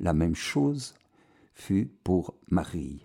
la 0.00 0.14
même 0.14 0.34
chose 0.34 0.94
fut 1.52 1.86
pour 2.02 2.34
Marie, 2.48 3.04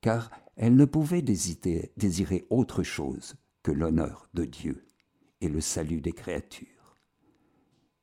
car 0.00 0.30
elle 0.56 0.76
ne 0.76 0.84
pouvait 0.84 1.22
désirer 1.22 2.46
autre 2.50 2.82
chose 2.82 3.34
que 3.62 3.72
l'honneur 3.72 4.28
de 4.34 4.44
Dieu 4.44 4.86
et 5.40 5.48
le 5.48 5.60
salut 5.60 6.00
des 6.00 6.12
créatures. 6.12 6.68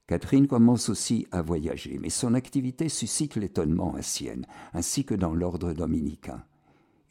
Catherine 0.08 0.48
commence 0.48 0.89
aussi 0.89 1.27
à 1.32 1.44
voyager, 1.44 2.00
mais 2.01 2.10
son 2.10 2.34
activité 2.34 2.89
suscite 2.89 3.36
l'étonnement 3.36 3.94
à 3.94 4.01
Sienne, 4.01 4.48
ainsi 4.74 5.06
que 5.06 5.13
dans 5.13 5.36
l'ordre 5.36 5.74
dominicain. 5.74 6.44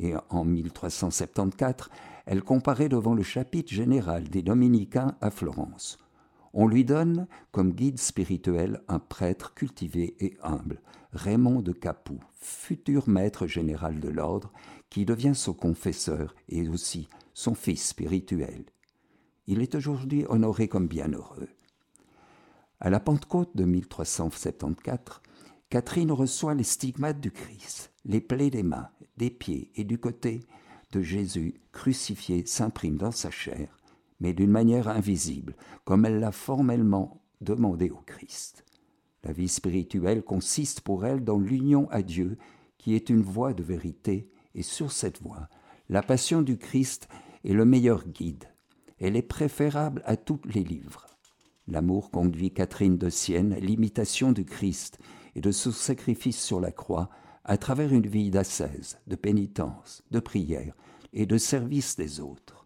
Et 0.00 0.14
en 0.30 0.44
1374, 0.44 1.90
elle 2.26 2.42
comparaît 2.42 2.88
devant 2.88 3.14
le 3.14 3.22
chapitre 3.22 3.72
général 3.72 4.24
des 4.24 4.42
dominicains 4.42 5.16
à 5.20 5.30
Florence. 5.30 5.98
On 6.54 6.66
lui 6.66 6.84
donne 6.84 7.26
comme 7.52 7.72
guide 7.72 7.98
spirituel 7.98 8.82
un 8.88 8.98
prêtre 8.98 9.54
cultivé 9.54 10.16
et 10.20 10.36
humble, 10.42 10.80
Raymond 11.12 11.60
de 11.60 11.72
Capoue, 11.72 12.22
futur 12.40 13.08
maître 13.08 13.46
général 13.46 14.00
de 14.00 14.08
l'ordre, 14.08 14.52
qui 14.90 15.04
devient 15.04 15.34
son 15.34 15.52
confesseur 15.52 16.34
et 16.48 16.68
aussi 16.68 17.08
son 17.34 17.54
fils 17.54 17.88
spirituel. 17.88 18.64
Il 19.46 19.62
est 19.62 19.74
aujourd'hui 19.74 20.24
honoré 20.28 20.68
comme 20.68 20.88
bienheureux. 20.88 21.48
À 22.80 22.90
la 22.90 23.00
Pentecôte 23.00 23.56
de 23.56 23.64
1374, 23.64 25.20
Catherine 25.70 26.12
reçoit 26.12 26.54
les 26.54 26.64
stigmates 26.64 27.20
du 27.20 27.30
Christ, 27.30 27.92
les 28.04 28.20
plaies 28.20 28.50
des 28.50 28.62
mains, 28.62 28.88
des 29.16 29.30
pieds 29.30 29.70
et 29.74 29.84
du 29.84 29.98
côté 29.98 30.40
de 30.92 31.02
Jésus 31.02 31.54
crucifié 31.72 32.46
s'impriment 32.46 32.96
dans 32.96 33.10
sa 33.10 33.30
chair, 33.30 33.77
mais 34.20 34.32
d'une 34.32 34.50
manière 34.50 34.88
invisible, 34.88 35.54
comme 35.84 36.04
elle 36.04 36.20
l'a 36.20 36.32
formellement 36.32 37.22
demandé 37.40 37.90
au 37.90 38.00
Christ. 38.06 38.64
La 39.24 39.32
vie 39.32 39.48
spirituelle 39.48 40.22
consiste 40.22 40.80
pour 40.80 41.04
elle 41.04 41.24
dans 41.24 41.38
l'union 41.38 41.88
à 41.90 42.02
Dieu, 42.02 42.38
qui 42.78 42.94
est 42.94 43.10
une 43.10 43.22
voie 43.22 43.52
de 43.52 43.62
vérité 43.62 44.30
et 44.54 44.62
sur 44.62 44.92
cette 44.92 45.22
voie, 45.22 45.48
la 45.88 46.02
passion 46.02 46.42
du 46.42 46.58
Christ 46.58 47.08
est 47.44 47.52
le 47.52 47.64
meilleur 47.64 48.06
guide. 48.06 48.44
Elle 48.98 49.16
est 49.16 49.22
préférable 49.22 50.02
à 50.04 50.16
tous 50.16 50.40
les 50.44 50.64
livres. 50.64 51.06
L'amour 51.66 52.10
conduit 52.10 52.52
Catherine 52.52 52.98
de 52.98 53.10
Sienne 53.10 53.52
à 53.52 53.60
l'imitation 53.60 54.32
du 54.32 54.44
Christ 54.44 54.98
et 55.34 55.40
de 55.40 55.52
son 55.52 55.70
sacrifice 55.70 56.42
sur 56.42 56.60
la 56.60 56.72
croix 56.72 57.10
à 57.44 57.56
travers 57.56 57.92
une 57.92 58.06
vie 58.06 58.30
d'ascèse, 58.30 58.98
de 59.06 59.16
pénitence, 59.16 60.02
de 60.10 60.20
prière 60.20 60.74
et 61.12 61.26
de 61.26 61.38
service 61.38 61.96
des 61.96 62.20
autres. 62.20 62.57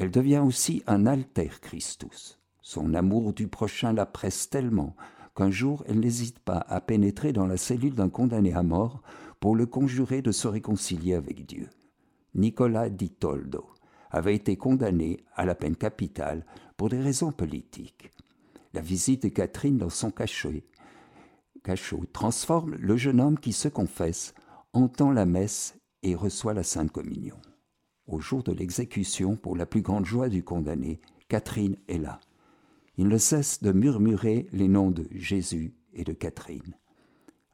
Elle 0.00 0.10
devient 0.10 0.38
aussi 0.38 0.82
un 0.86 1.04
alter 1.04 1.50
Christus. 1.60 2.38
Son 2.62 2.94
amour 2.94 3.34
du 3.34 3.48
prochain 3.48 3.92
la 3.92 4.06
presse 4.06 4.48
tellement 4.48 4.96
qu'un 5.36 5.50
jour 5.50 5.84
elle 5.86 6.00
n'hésite 6.00 6.38
pas 6.38 6.64
à 6.68 6.80
pénétrer 6.80 7.34
dans 7.34 7.46
la 7.46 7.58
cellule 7.58 7.94
d'un 7.94 8.08
condamné 8.08 8.54
à 8.54 8.62
mort 8.62 9.02
pour 9.40 9.54
le 9.54 9.66
conjurer 9.66 10.22
de 10.22 10.32
se 10.32 10.48
réconcilier 10.48 11.12
avec 11.12 11.44
Dieu. 11.44 11.68
Nicolas 12.34 12.88
di 12.88 13.10
Toldo 13.10 13.66
avait 14.10 14.34
été 14.34 14.56
condamné 14.56 15.18
à 15.34 15.44
la 15.44 15.54
peine 15.54 15.76
capitale 15.76 16.46
pour 16.78 16.88
des 16.88 17.02
raisons 17.02 17.30
politiques. 17.30 18.10
La 18.72 18.80
visite 18.80 19.24
de 19.24 19.28
Catherine 19.28 19.76
dans 19.76 19.90
son 19.90 20.10
cachet 20.10 20.64
cachot 21.62 22.06
transforme 22.14 22.74
le 22.76 22.96
jeune 22.96 23.20
homme 23.20 23.38
qui 23.38 23.52
se 23.52 23.68
confesse, 23.68 24.32
entend 24.72 25.12
la 25.12 25.26
messe 25.26 25.74
et 26.02 26.14
reçoit 26.14 26.54
la 26.54 26.62
Sainte 26.62 26.90
Communion. 26.90 27.36
Au 28.10 28.18
jour 28.18 28.42
de 28.42 28.50
l'exécution, 28.50 29.36
pour 29.36 29.56
la 29.56 29.66
plus 29.66 29.82
grande 29.82 30.04
joie 30.04 30.28
du 30.28 30.42
condamné, 30.42 31.00
Catherine 31.28 31.76
est 31.86 31.98
là. 31.98 32.18
Il 32.96 33.06
ne 33.06 33.18
cesse 33.18 33.62
de 33.62 33.70
murmurer 33.70 34.48
les 34.52 34.66
noms 34.66 34.90
de 34.90 35.06
Jésus 35.12 35.74
et 35.94 36.02
de 36.02 36.12
Catherine. 36.12 36.74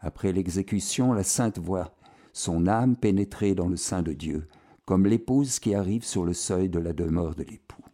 Après 0.01 0.33
l'exécution, 0.33 1.13
la 1.13 1.25
sainte 1.25 1.59
voit 1.59 1.95
son 2.33 2.67
âme 2.67 2.97
pénétrer 2.97 3.55
dans 3.55 3.69
le 3.69 3.77
sein 3.77 4.01
de 4.01 4.15
Dieu, 4.15 4.49
comme 4.87 5.05
l'épouse 5.05 5.59
qui 5.59 5.75
arrive 5.75 6.05
sur 6.05 6.25
le 6.25 6.33
seuil 6.33 6.71
de 6.71 6.79
la 6.79 6.95
demeure 6.95 7.35
de 7.35 7.43
l'époux. 7.43 7.85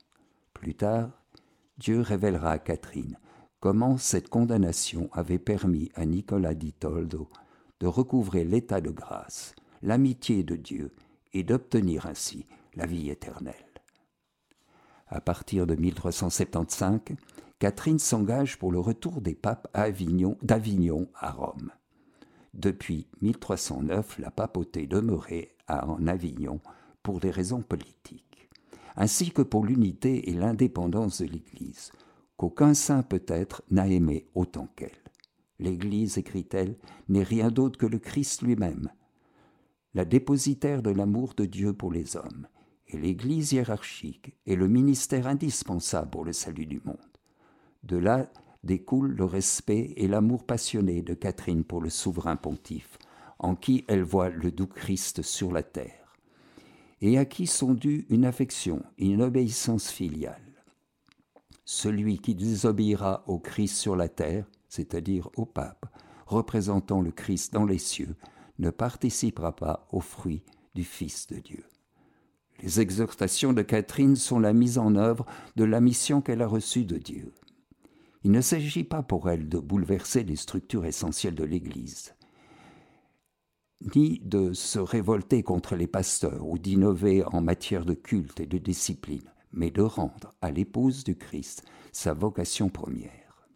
Plus 0.55 0.77
tard, 0.77 1.11
Dieu 1.79 2.01
révélera 2.01 2.53
à 2.53 2.59
Catherine 2.61 3.19
comment 3.59 3.97
cette 3.97 4.29
condamnation 4.29 5.09
avait 5.13 5.41
permis 5.41 5.91
à 5.97 6.07
Nicolas 6.07 6.55
di 6.55 6.73
Toldo 6.73 7.29
de 7.81 7.89
recouvrer 7.89 8.45
l'état 8.45 8.81
de 8.81 8.91
grâce, 8.91 9.57
l'amitié 9.83 10.45
de 10.45 10.55
Dieu 10.55 10.93
et 11.33 11.43
d'obtenir 11.43 12.07
ainsi 12.07 12.47
la 12.75 12.87
vie 12.87 13.11
éternelle. 13.11 13.55
À 15.09 15.21
partir 15.21 15.67
de 15.67 15.75
1375, 15.75 17.01
Catherine 17.59 17.99
s'engage 17.99 18.59
pour 18.59 18.73
le 18.73 18.81
retour 18.81 19.21
des 19.21 19.35
papes 19.35 19.69
d'Avignon 20.43 21.09
à 21.15 21.31
Rome. 21.31 21.71
Depuis 22.55 23.07
1309, 23.21 24.19
la 24.19 24.31
papauté 24.31 24.87
demeurait 24.87 25.55
en 25.69 26.07
Avignon 26.07 26.61
pour 27.03 27.21
des 27.21 27.31
raisons 27.31 27.63
politiques, 27.63 28.51
ainsi 28.97 29.31
que 29.31 29.43
pour 29.43 29.65
l'unité 29.65 30.31
et 30.31 30.35
l'indépendance 30.35 31.23
de 31.23 31.27
l'Église, 31.27 31.93
qu'aucun 32.37 32.75
saint 32.75 33.03
peut-être 33.03 33.63
n'a 33.71 33.87
aimé 33.87 34.27
autant 34.35 34.69
qu'elle. 34.77 34.91
L'Église, 35.59 36.19
écrit-elle, 36.19 36.77
n'est 37.09 37.23
rien 37.23 37.51
d'autre 37.51 37.79
que 37.79 37.87
le 37.87 37.99
Christ 37.99 38.43
lui-même, 38.43 38.91
la 39.95 40.05
dépositaire 40.05 40.83
de 40.83 40.91
l'amour 40.91 41.35
de 41.35 41.45
Dieu 41.45 41.73
pour 41.73 41.93
les 41.93 42.17
hommes, 42.17 42.47
et 42.89 42.97
l'Église 42.97 43.53
hiérarchique 43.53 44.35
est 44.47 44.57
le 44.57 44.69
ministère 44.69 45.27
indispensable 45.27 46.11
pour 46.11 46.25
le 46.25 46.33
salut 46.33 46.67
du 46.67 46.81
monde. 46.85 46.97
De 47.83 47.97
là 47.97 48.31
découle 48.65 49.13
le 49.13 49.25
respect 49.25 49.93
et 49.97 50.09
l'amour 50.09 50.45
passionné 50.45 51.03
de 51.03 51.15
Catherine 51.15 51.65
pour 51.65 51.81
le 51.81 51.91
souverain 51.91 52.37
pontife, 52.37 52.99
en 53.39 53.55
qui 53.55 53.85
elle 53.89 54.03
voit 54.03 54.29
le 54.29 54.51
doux 54.51 54.67
Christ 54.67 55.23
sur 55.23 55.53
la 55.53 55.63
terre, 55.63 56.17
et 57.01 57.19
à 57.19 57.25
qui 57.25 57.47
sont 57.47 57.75
dues 57.75 58.07
une 58.09 58.25
affection 58.25 58.83
une 58.99 59.23
obéissance 59.23 59.91
filiale. 59.91 60.41
Celui 61.65 62.19
qui 62.19 62.35
désobéira 62.35 63.25
au 63.27 63.39
Christ 63.39 63.77
sur 63.77 63.97
la 63.97 64.09
terre, 64.09 64.47
c'est-à-dire 64.69 65.29
au 65.37 65.45
pape, 65.45 65.87
représentant 66.27 67.01
le 67.01 67.11
Christ 67.11 67.53
dans 67.53 67.65
les 67.65 67.79
cieux, 67.79 68.15
ne 68.63 68.71
participera 68.71 69.55
pas 69.55 69.87
au 69.93 70.01
fruit 70.01 70.43
du 70.75 70.85
Fils 70.85 71.27
de 71.27 71.37
Dieu. 71.37 71.65
Les 72.63 72.81
exhortations 72.81 73.53
de 73.53 73.63
Catherine 73.63 74.17
sont 74.17 74.39
la 74.39 74.53
mise 74.53 74.79
en 74.79 74.95
œuvre 74.95 75.27
de 75.57 75.65
la 75.65 75.81
mission 75.81 76.23
qu'elle 76.23 76.43
a 76.43 76.47
reçue 76.47 76.85
de 76.85 76.97
Dieu. 76.97 77.33
Il 78.25 78.31
ne 78.31 78.41
s'agit 78.41 78.85
pas 78.85 79.03
pour 79.03 79.29
elle 79.29 79.49
de 79.49 79.59
bouleverser 79.59 80.23
les 80.23 80.37
structures 80.37 80.87
essentielles 80.87 81.35
de 81.35 81.45
l'Église, 81.45 82.15
ni 83.97 84.21
de 84.21 84.53
se 84.53 84.79
révolter 84.79 85.43
contre 85.43 85.75
les 85.75 85.89
pasteurs 85.89 86.47
ou 86.47 86.57
d'innover 86.57 87.25
en 87.25 87.41
matière 87.41 87.85
de 87.85 87.95
culte 87.95 88.39
et 88.39 88.47
de 88.47 88.59
discipline, 88.59 89.29
mais 89.53 89.73
de 89.73 89.83
rendre 89.83 90.33
à 90.41 90.53
l'épouse 90.53 91.03
du 91.03 91.17
Christ 91.17 91.65
sa 91.91 92.15
vocation 92.15 92.69
première. 92.69 93.49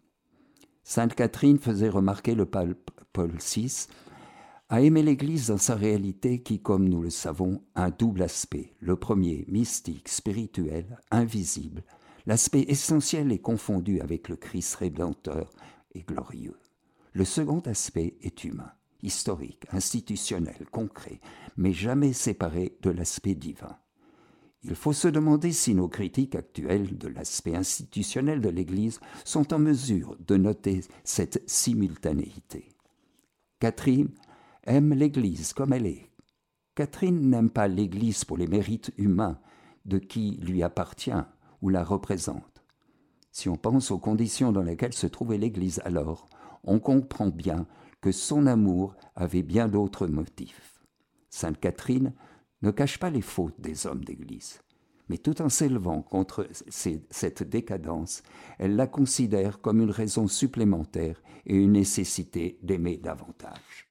Sainte 0.83 1.15
Catherine 1.15 1.59
faisait 1.59 1.89
remarquer 1.89 2.35
le 2.35 2.45
pape 2.45 2.91
Paul 3.13 3.31
VI 3.39 3.87
à 4.69 4.81
aimer 4.81 5.03
l'Église 5.03 5.47
dans 5.47 5.57
sa 5.57 5.75
réalité 5.75 6.41
qui, 6.41 6.59
comme 6.59 6.89
nous 6.89 7.01
le 7.01 7.09
savons, 7.09 7.63
a 7.75 7.85
un 7.85 7.89
double 7.89 8.23
aspect. 8.23 8.73
Le 8.79 8.95
premier, 8.95 9.45
mystique, 9.47 10.09
spirituel, 10.09 10.99
invisible, 11.11 11.83
L'aspect 12.27 12.65
essentiel 12.67 13.31
est 13.31 13.39
confondu 13.39 14.01
avec 14.01 14.27
le 14.27 14.35
Christ 14.35 14.75
rédempteur 14.75 15.49
et 15.95 16.01
glorieux. 16.01 16.59
Le 17.13 17.23
second 17.23 17.61
aspect 17.61 18.17
est 18.21 18.43
humain, 18.43 18.73
historique, 19.01 19.65
institutionnel, 19.71 20.67
concret, 20.69 21.21
mais 21.55 21.71
jamais 21.71 22.11
séparé 22.11 22.77
de 22.81 22.89
l'aspect 22.89 23.33
divin. 23.33 23.77
Il 24.61 24.75
faut 24.75 24.91
se 24.91 25.07
demander 25.07 25.53
si 25.53 25.73
nos 25.73 25.87
critiques 25.87 26.35
actuelles 26.35 26.97
de 26.97 27.07
l'aspect 27.07 27.55
institutionnel 27.55 28.41
de 28.41 28.49
l'Église 28.49 28.99
sont 29.23 29.53
en 29.53 29.59
mesure 29.59 30.17
de 30.19 30.35
noter 30.35 30.81
cette 31.05 31.41
simultanéité. 31.49 32.67
Catherine 33.61 34.09
aime 34.67 34.93
l'Église 34.93 35.53
comme 35.53 35.73
elle 35.73 35.87
est. 35.87 36.11
Catherine 36.75 37.29
n'aime 37.29 37.49
pas 37.49 37.67
l'Église 37.67 38.23
pour 38.25 38.37
les 38.37 38.47
mérites 38.47 38.91
humains 38.97 39.39
de 39.85 39.97
qui 39.97 40.37
lui 40.43 40.61
appartient, 40.61 41.11
ou 41.61 41.69
la 41.69 41.83
représente. 41.83 42.63
Si 43.31 43.49
on 43.49 43.55
pense 43.55 43.89
aux 43.89 43.97
conditions 43.97 44.51
dans 44.51 44.61
lesquelles 44.61 44.93
se 44.93 45.07
trouvait 45.07 45.37
l'Église 45.37 45.81
alors, 45.85 46.27
on 46.63 46.79
comprend 46.79 47.29
bien 47.29 47.65
que 48.01 48.11
son 48.11 48.45
amour 48.45 48.95
avait 49.15 49.43
bien 49.43 49.67
d'autres 49.67 50.07
motifs. 50.07 50.83
Sainte 51.29 51.59
Catherine 51.59 52.13
ne 52.61 52.71
cache 52.71 52.99
pas 52.99 53.09
les 53.09 53.21
fautes 53.21 53.59
des 53.59 53.87
hommes 53.87 54.03
d'Église, 54.03 54.59
mais 55.09 55.17
tout 55.17 55.41
en 55.41 55.49
s'élevant 55.49 56.01
contre 56.01 56.47
cette 56.69 57.43
décadence, 57.43 58.23
elle 58.59 58.75
la 58.75 58.87
considère 58.87 59.61
comme 59.61 59.81
une 59.81 59.91
raison 59.91 60.27
supplémentaire 60.27 61.21
et 61.45 61.55
une 61.55 61.73
nécessité 61.73 62.59
d'aimer 62.61 62.97
davantage. 62.97 63.86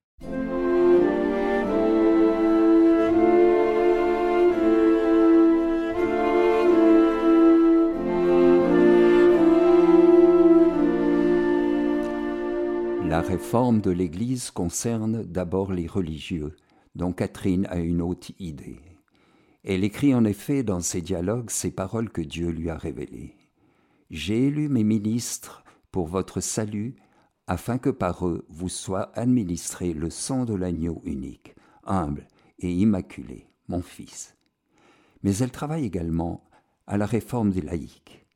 La 13.09 13.21
réforme 13.21 13.81
de 13.81 13.91
l'Église 13.91 14.51
concerne 14.51 15.23
d'abord 15.23 15.73
les 15.73 15.87
religieux, 15.87 16.57
dont 16.97 17.13
Catherine 17.13 17.67
a 17.71 17.79
une 17.79 18.03
haute 18.03 18.33
idée. 18.41 18.81
Elle 19.65 19.85
écrit 19.85 20.15
en 20.15 20.25
effet 20.25 20.63
dans 20.63 20.81
ses 20.81 21.03
dialogues 21.03 21.51
ces 21.51 21.71
paroles 21.71 22.11
que 22.11 22.21
Dieu 22.21 22.51
lui 22.51 22.69
a 22.69 22.77
révélées. 22.77 23.37
J'ai 24.11 24.49
élu 24.49 24.69
mes 24.69 24.85
ministres 24.85 25.65
pour 25.93 26.09
votre 26.09 26.41
salut, 26.41 26.97
afin 27.47 27.79
que 27.79 27.91
par 27.91 28.27
eux 28.27 28.45
vous 28.49 28.69
soit 28.69 29.17
administré 29.19 29.93
le 29.93 30.11
sang 30.11 30.45
de 30.45 30.55
l'agneau 30.55 31.01
unique, 31.05 31.55
humble 31.85 32.27
et 32.59 32.73
immaculé, 32.73 33.49
mon 33.69 33.83
Fils. 33.83 34.37
Mais 35.23 35.37
elle 35.39 35.51
travaille 35.51 35.85
également 35.85 36.45
à 36.87 36.97
la 36.97 37.07
réforme 37.07 37.51
des 37.51 37.63
laïcs. 37.63 38.27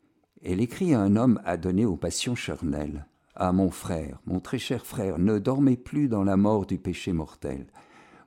Elle 0.43 0.61
écrit 0.61 0.95
à 0.95 1.01
un 1.01 1.17
homme 1.17 1.41
adonné 1.45 1.85
aux 1.85 1.97
passions 1.97 2.35
charnelles, 2.35 3.07
ah 3.35 3.53
mon 3.53 3.71
frère, 3.71 4.21
mon 4.27 4.41
très 4.41 4.59
cher 4.59 4.85
frère, 4.85 5.19
ne 5.19 5.39
dormez 5.39 5.77
plus 5.77 6.09
dans 6.09 6.25
la 6.25 6.37
mort 6.37 6.67
du 6.67 6.79
péché 6.79 7.13
mortel. 7.13 7.67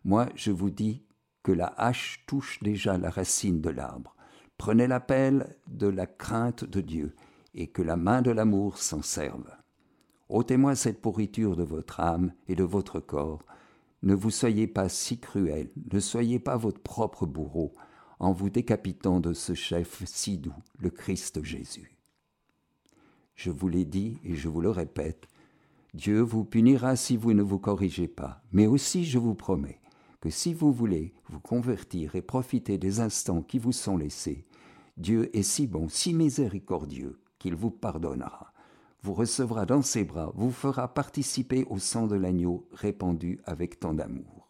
Moi, 0.05 0.27
je 0.35 0.51
vous 0.51 0.69
dis 0.69 1.03
que 1.43 1.51
la 1.51 1.67
hache 1.77 2.23
touche 2.25 2.61
déjà 2.63 2.97
la 2.97 3.09
racine 3.09 3.61
de 3.61 3.69
l'arbre. 3.69 4.15
Prenez 4.57 4.87
l'appel 4.87 5.55
de 5.67 5.87
la 5.87 6.07
crainte 6.07 6.63
de 6.63 6.81
Dieu, 6.81 7.15
et 7.53 7.67
que 7.67 7.81
la 7.81 7.95
main 7.95 8.21
de 8.21 8.31
l'amour 8.31 8.77
s'en 8.77 9.01
serve. 9.01 9.45
Ôtez-moi 10.33 10.75
cette 10.75 10.99
pourriture 10.99 11.55
de 11.55 11.61
votre 11.61 11.99
âme 11.99 12.33
et 12.47 12.55
de 12.55 12.63
votre 12.63 12.99
corps. 12.99 13.45
Ne 14.01 14.15
vous 14.15 14.31
soyez 14.31 14.65
pas 14.65 14.89
si 14.89 15.19
cruel, 15.19 15.69
ne 15.91 15.99
soyez 15.99 16.39
pas 16.39 16.57
votre 16.57 16.81
propre 16.81 17.27
bourreau, 17.27 17.71
en 18.17 18.31
vous 18.31 18.49
décapitant 18.49 19.19
de 19.19 19.33
ce 19.33 19.53
chef 19.53 20.01
si 20.07 20.39
doux, 20.39 20.55
le 20.79 20.89
Christ 20.89 21.43
Jésus. 21.43 21.99
Je 23.35 23.51
vous 23.51 23.67
l'ai 23.67 23.85
dit 23.85 24.17
et 24.23 24.33
je 24.33 24.49
vous 24.49 24.61
le 24.61 24.71
répète, 24.71 25.27
Dieu 25.93 26.21
vous 26.21 26.45
punira 26.45 26.95
si 26.95 27.15
vous 27.15 27.33
ne 27.33 27.43
vous 27.43 27.59
corrigez 27.59 28.07
pas, 28.07 28.41
mais 28.51 28.65
aussi 28.65 29.05
je 29.05 29.19
vous 29.19 29.35
promets 29.35 29.81
que 30.19 30.31
si 30.31 30.55
vous 30.55 30.71
voulez 30.71 31.13
vous 31.29 31.41
convertir 31.41 32.15
et 32.15 32.23
profiter 32.23 32.79
des 32.79 33.01
instants 33.01 33.43
qui 33.43 33.59
vous 33.59 33.71
sont 33.71 33.97
laissés, 33.97 34.47
Dieu 34.97 35.29
est 35.37 35.43
si 35.43 35.67
bon, 35.67 35.89
si 35.89 36.11
miséricordieux, 36.11 37.19
qu'il 37.37 37.53
vous 37.53 37.69
pardonnera, 37.69 38.52
vous 39.03 39.13
recevra 39.13 39.65
dans 39.65 39.81
ses 39.81 40.05
bras, 40.05 40.31
vous 40.33 40.51
fera 40.51 40.93
participer 40.93 41.65
au 41.65 41.77
sang 41.77 42.07
de 42.07 42.15
l'agneau 42.15 42.67
répandu 42.71 43.39
avec 43.43 43.79
tant 43.79 43.93
d'amour. 43.93 44.49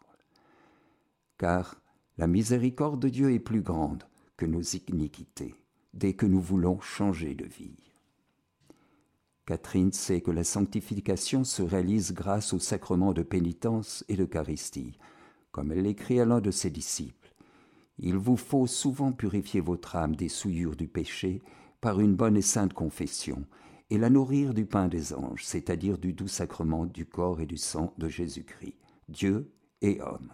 Car 1.40 1.82
la 2.18 2.28
miséricorde 2.28 3.00
de 3.00 3.10
Dieu 3.10 3.34
est 3.34 3.40
plus 3.40 3.64
grande 3.64 4.04
que 4.38 4.46
nos 4.46 4.62
iniquités, 4.62 5.56
dès 5.94 6.14
que 6.14 6.28
nous 6.28 6.40
voulons 6.40 6.80
changer 6.80 7.34
de 7.34 7.46
vie. 7.46 7.78
Catherine 9.46 9.92
sait 9.92 10.22
que 10.22 10.32
la 10.32 10.44
sanctification 10.44 11.44
se 11.44 11.64
réalise 11.64 12.14
grâce 12.14 12.54
au 12.54 12.60
sacrement 12.60 13.12
de 13.12 13.24
pénitence 13.24 14.06
et 14.08 14.16
d'Eucharistie, 14.16 14.98
comme 15.52 15.72
elle 15.72 15.82
l'écrit 15.82 16.20
à 16.20 16.26
l'un 16.26 16.40
de 16.40 16.52
ses 16.52 16.70
disciples. 16.70 17.34
Il 17.98 18.16
vous 18.16 18.38
faut 18.38 18.68
souvent 18.68 19.12
purifier 19.12 19.60
votre 19.60 19.96
âme 19.96 20.16
des 20.16 20.30
souillures 20.30 20.76
du 20.76 20.88
péché 20.88 21.42
par 21.82 22.00
une 22.00 22.16
bonne 22.16 22.38
et 22.38 22.42
sainte 22.42 22.74
confession, 22.74 23.46
et 23.94 24.00
la 24.00 24.10
nourrir 24.10 24.56
du 24.56 24.66
pain 24.66 24.88
des 24.88 25.14
anges, 25.14 25.46
c'est-à-dire 25.46 26.00
du 26.00 26.14
doux 26.14 26.28
sacrement 26.28 26.88
du 26.88 27.06
corps 27.06 27.42
et 27.42 27.46
du 27.46 27.58
sang 27.58 27.94
de 28.00 28.10
Jésus-Christ, 28.10 28.74
Dieu 29.08 29.52
et 29.84 30.02
homme. 30.02 30.34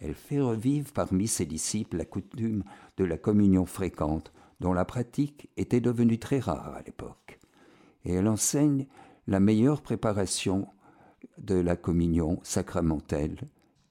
Elle 0.00 0.14
fait 0.14 0.40
revivre 0.40 0.90
parmi 0.92 1.28
ses 1.28 1.46
disciples 1.46 1.96
la 1.96 2.04
coutume 2.04 2.64
de 2.96 3.04
la 3.04 3.16
communion 3.16 3.64
fréquente, 3.64 4.32
dont 4.58 4.72
la 4.72 4.84
pratique 4.84 5.48
était 5.56 5.80
devenue 5.80 6.18
très 6.18 6.40
rare 6.40 6.74
à 6.74 6.82
l'époque. 6.82 7.38
Et 8.04 8.14
elle 8.14 8.26
enseigne 8.26 8.88
la 9.28 9.38
meilleure 9.38 9.80
préparation 9.80 10.66
de 11.38 11.54
la 11.54 11.76
communion 11.76 12.40
sacramentelle, 12.42 13.38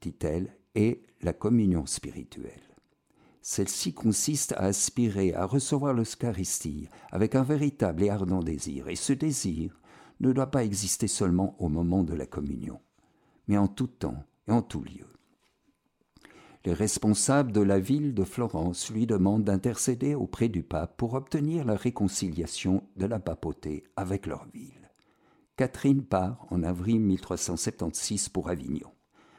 dit-elle, 0.01 0.53
et 0.75 1.03
la 1.21 1.32
communion 1.32 1.86
spirituelle. 1.86 2.66
Celle-ci 3.49 3.93
consiste 3.93 4.51
à 4.57 4.63
aspirer 4.63 5.33
à 5.33 5.45
recevoir 5.45 5.93
l'Eucharistie 5.93 6.89
avec 7.13 7.33
un 7.33 7.43
véritable 7.43 8.03
et 8.03 8.10
ardent 8.10 8.43
désir, 8.43 8.89
et 8.89 8.97
ce 8.97 9.13
désir 9.13 9.79
ne 10.19 10.33
doit 10.33 10.51
pas 10.51 10.65
exister 10.65 11.07
seulement 11.07 11.55
au 11.57 11.69
moment 11.69 12.03
de 12.03 12.13
la 12.13 12.25
communion, 12.25 12.81
mais 13.47 13.57
en 13.57 13.69
tout 13.69 13.88
temps 13.88 14.21
et 14.49 14.51
en 14.51 14.62
tout 14.62 14.81
lieu. 14.81 15.07
Les 16.65 16.73
responsables 16.73 17.53
de 17.53 17.62
la 17.62 17.79
ville 17.79 18.13
de 18.13 18.25
Florence 18.25 18.91
lui 18.91 19.07
demandent 19.07 19.45
d'intercéder 19.45 20.13
auprès 20.13 20.49
du 20.49 20.62
pape 20.62 20.97
pour 20.97 21.13
obtenir 21.13 21.63
la 21.63 21.77
réconciliation 21.77 22.83
de 22.97 23.05
la 23.05 23.17
papauté 23.17 23.86
avec 23.95 24.25
leur 24.25 24.45
ville. 24.53 24.91
Catherine 25.55 26.03
part 26.03 26.45
en 26.49 26.63
avril 26.63 26.99
1376 26.99 28.27
pour 28.27 28.49
Avignon. 28.49 28.91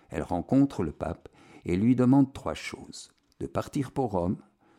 Elle 0.08 0.22
rencontre 0.22 0.82
le 0.82 0.92
pape 0.92 1.28
et 1.66 1.76
lui 1.76 1.94
demande 1.94 2.32
trois 2.32 2.54
choses 2.54 3.10
de 3.40 3.46
partir 3.46 3.92
pour 3.92 4.12
Rome, 4.12 4.38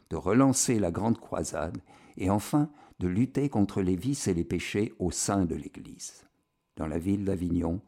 de 0.10 0.16
relancer 0.16 0.80
la 0.80 0.92
grande 0.92 1.20
croisade 1.20 1.78
et 2.18 2.30
enfin 2.30 2.70
de 3.00 3.08
lutter 3.08 3.50
contre 3.50 3.82
les 3.82 3.96
vices 3.96 4.28
et 4.28 4.34
les 4.34 4.44
péchés 4.44 4.94
au 5.00 5.12
sein 5.12 5.46
de 5.46 5.56
l'Église. 5.56 6.26
Dans 6.76 6.88
la 6.88 6.98
ville 6.98 7.26
d'Avignon, 7.26 7.82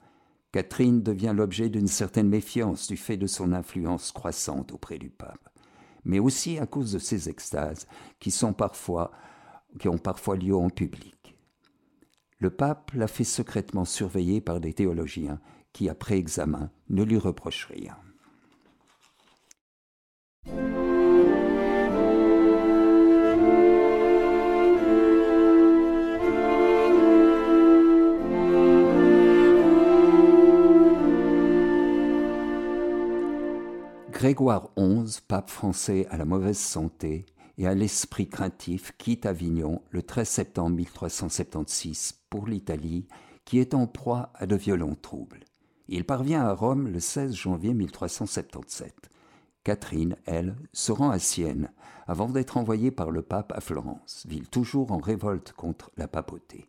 Catherine 0.51 1.01
devient 1.01 1.33
l'objet 1.35 1.69
d'une 1.69 1.87
certaine 1.87 2.27
méfiance 2.27 2.87
du 2.87 2.97
fait 2.97 3.17
de 3.17 3.27
son 3.27 3.53
influence 3.53 4.11
croissante 4.11 4.71
auprès 4.73 4.97
du 4.97 5.09
pape, 5.09 5.49
mais 6.03 6.19
aussi 6.19 6.59
à 6.59 6.65
cause 6.65 6.91
de 6.91 6.99
ses 6.99 7.29
extases 7.29 7.87
qui, 8.19 8.31
qui 8.31 9.87
ont 9.87 9.97
parfois 9.97 10.35
lieu 10.35 10.55
en 10.55 10.69
public. 10.69 11.35
Le 12.39 12.49
pape 12.49 12.91
l'a 12.93 13.07
fait 13.07 13.23
secrètement 13.23 13.85
surveiller 13.85 14.41
par 14.41 14.59
des 14.59 14.73
théologiens 14.73 15.39
qui, 15.73 15.89
après 15.89 16.17
examen, 16.17 16.69
ne 16.89 17.03
lui 17.03 17.17
reprochent 17.17 17.67
rien. 17.67 17.95
Grégoire 34.21 34.69
XI, 34.77 35.19
pape 35.27 35.49
français 35.49 36.05
à 36.11 36.17
la 36.17 36.25
mauvaise 36.25 36.59
santé 36.59 37.25
et 37.57 37.65
à 37.65 37.73
l'esprit 37.73 38.29
craintif, 38.29 38.91
quitte 38.99 39.25
Avignon 39.25 39.81
le 39.89 40.03
13 40.03 40.29
septembre 40.29 40.75
1376 40.75 42.19
pour 42.29 42.45
l'Italie, 42.45 43.07
qui 43.45 43.57
est 43.57 43.73
en 43.73 43.87
proie 43.87 44.31
à 44.35 44.45
de 44.45 44.55
violents 44.55 44.93
troubles. 44.93 45.39
Il 45.87 46.05
parvient 46.05 46.43
à 46.43 46.53
Rome 46.53 46.87
le 46.87 46.99
16 46.99 47.33
janvier 47.33 47.73
1377. 47.73 49.10
Catherine, 49.63 50.15
elle, 50.25 50.55
se 50.73 50.91
rend 50.91 51.11
à 51.11 51.19
Sienne 51.19 51.71
avant 52.07 52.29
d'être 52.29 52.57
envoyée 52.57 52.89
par 52.89 53.11
le 53.11 53.21
pape 53.21 53.53
à 53.55 53.61
Florence, 53.61 54.25
ville 54.27 54.49
toujours 54.49 54.91
en 54.91 54.97
révolte 54.97 55.53
contre 55.53 55.91
la 55.97 56.07
papauté. 56.07 56.67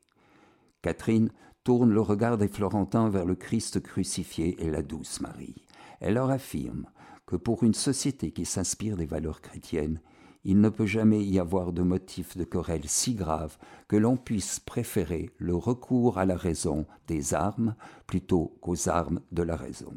Catherine 0.83 1.31
tourne 1.65 1.91
le 1.91 2.01
regard 2.01 2.37
des 2.37 2.49
Florentins 2.49 3.09
vers 3.09 3.25
le 3.25 3.35
Christ 3.35 3.81
crucifié 3.81 4.63
et 4.63 4.71
la 4.71 4.83
douce 4.83 5.21
Marie. 5.21 5.65
Elle 6.01 6.15
leur 6.15 6.31
affirme 6.31 6.87
que 7.25 7.37
pour 7.37 7.63
une 7.63 7.75
société 7.75 8.31
qui 8.33 8.45
s'inspire 8.45 8.97
des 8.97 9.07
valeurs 9.07 9.41
chrétiennes, 9.41 10.01
il 10.45 10.61
ne 10.61 10.69
peut 10.69 10.87
jamais 10.87 11.25
y 11.25 11.39
avoir 11.39 11.73
de 11.73 11.83
motif 11.83 12.37
de 12.37 12.45
querelle 12.45 12.89
si 12.89 13.15
grave 13.15 13.57
que 13.89 13.97
l'on 13.97 14.17
puisse 14.17 14.59
préférer 14.61 15.31
le 15.39 15.55
recours 15.55 16.19
à 16.19 16.27
la 16.27 16.37
raison 16.37 16.85
des 17.07 17.33
armes 17.33 17.75
plutôt 18.07 18.59
qu'aux 18.61 18.89
armes 18.89 19.21
de 19.31 19.43
la 19.43 19.57
raison. 19.57 19.97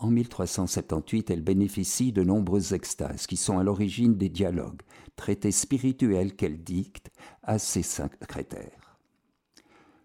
En 0.00 0.10
1378, 0.10 1.28
elle 1.30 1.42
bénéficie 1.42 2.12
de 2.12 2.22
nombreuses 2.22 2.72
extases 2.72 3.26
qui 3.26 3.36
sont 3.36 3.58
à 3.58 3.64
l'origine 3.64 4.16
des 4.16 4.28
dialogues, 4.28 4.82
traités 5.16 5.50
spirituels 5.50 6.36
qu'elle 6.36 6.62
dicte 6.62 7.10
à 7.42 7.58
ses 7.58 7.82
secrétaires. 7.82 8.96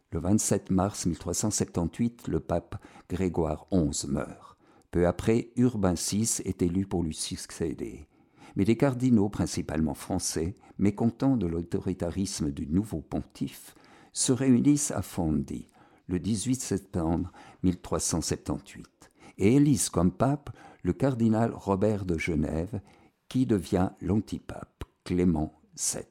Le 0.10 0.20
27 0.20 0.72
mars 0.72 1.06
1378, 1.06 2.28
le 2.28 2.40
pape 2.40 2.84
Grégoire 3.08 3.68
XI 3.72 4.08
meurt. 4.08 4.58
Peu 4.90 5.06
après, 5.06 5.52
Urbain 5.58 5.94
VI 5.94 6.42
est 6.44 6.64
élu 6.64 6.88
pour 6.88 7.04
lui 7.04 7.14
succéder. 7.14 8.08
Mais 8.56 8.66
des 8.66 8.78
cardinaux, 8.78 9.30
principalement 9.30 9.94
français, 9.94 10.56
mécontents 10.80 11.38
de 11.38 11.46
l'autoritarisme 11.46 12.50
du 12.50 12.66
nouveau 12.66 13.02
pontife, 13.02 13.76
se 14.12 14.32
réunissent 14.32 14.92
à 14.92 15.04
Fondi 15.04 15.68
le 16.08 16.20
18 16.20 16.62
septembre 16.62 17.32
1378 17.64 18.93
et 19.38 19.56
élisent 19.56 19.90
comme 19.90 20.12
pape 20.12 20.50
le 20.84 20.94
cardinal 20.94 21.52
Robert 21.54 22.06
de 22.06 22.18
Genève, 22.18 22.82
qui 23.30 23.46
devient 23.46 23.90
l'antipape 24.02 24.84
Clément 25.04 25.54
VII. 25.76 26.04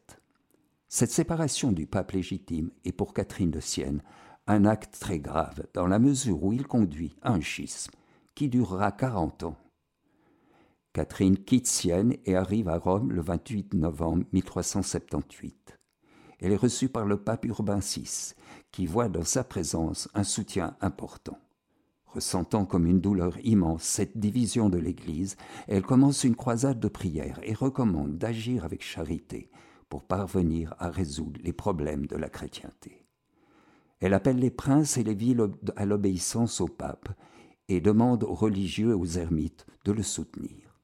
Cette 0.89 1.11
séparation 1.11 1.73
du 1.73 1.87
pape 1.87 2.13
légitime 2.13 2.71
est 2.85 2.93
pour 2.93 3.15
Catherine 3.15 3.51
de 3.51 3.61
Sienne 3.61 4.03
un 4.47 4.65
acte 4.65 4.99
très 4.99 5.21
grave 5.21 5.67
dans 5.73 5.87
la 5.87 5.99
mesure 5.99 6.43
où 6.43 6.53
il 6.53 6.67
conduit 6.67 7.17
à 7.23 7.33
un 7.33 7.41
schisme 7.41 7.93
qui 8.35 8.49
durera 8.49 8.93
40 8.93 9.45
ans. 9.45 9.57
Catherine 10.93 11.39
quitte 11.39 11.67
Sienne 11.67 12.17
et 12.27 12.37
arrive 12.37 12.69
à 12.69 12.77
Rome 12.77 13.13
le 13.13 13.23
28 13.23 13.75
novembre 13.75 14.25
1378. 14.33 15.79
Elle 16.41 16.53
est 16.53 16.57
reçue 16.57 16.89
par 16.89 17.07
le 17.07 17.17
pape 17.17 17.47
Urbain 17.47 17.79
VI, 17.79 18.35
qui 18.73 18.87
voit 18.87 19.09
dans 19.09 19.25
sa 19.25 19.45
présence 19.45 20.09
un 20.13 20.25
soutien 20.25 20.77
important. 20.81 21.39
Ressentant 22.15 22.67
comme 22.67 22.87
une 22.87 23.01
douleur 23.01 23.39
immense 23.43 23.85
cette 23.85 24.19
division 24.19 24.69
de 24.69 24.77
l'Église, 24.77 25.37
elle 25.67 25.83
commence 25.83 26.25
une 26.25 26.37
croisade 26.37 26.79
de 26.79 26.89
prière 26.89 27.41
et 27.43 27.55
recommande 27.55 28.19
d'agir 28.19 28.67
avec 28.67 28.83
charité 28.83 29.51
pour 29.89 30.05
parvenir 30.05 30.75
à 30.79 30.91
résoudre 30.91 31.41
les 31.43 31.55
problèmes 31.55 32.07
de 32.07 32.17
la 32.17 32.29
chrétienté. 32.29 33.07
Elle 34.01 34.13
appelle 34.13 34.39
les 34.39 34.51
princes 34.51 34.99
et 34.99 35.05
les 35.05 35.15
villes 35.15 35.49
à 35.77 35.87
l'obéissance 35.87 36.61
au 36.61 36.67
pape 36.67 37.09
et 37.69 37.81
demande 37.81 38.25
aux 38.25 38.35
religieux 38.35 38.91
et 38.91 38.95
aux 38.95 39.07
ermites 39.07 39.65
de 39.85 39.93
le 39.93 40.03
soutenir. 40.03 40.79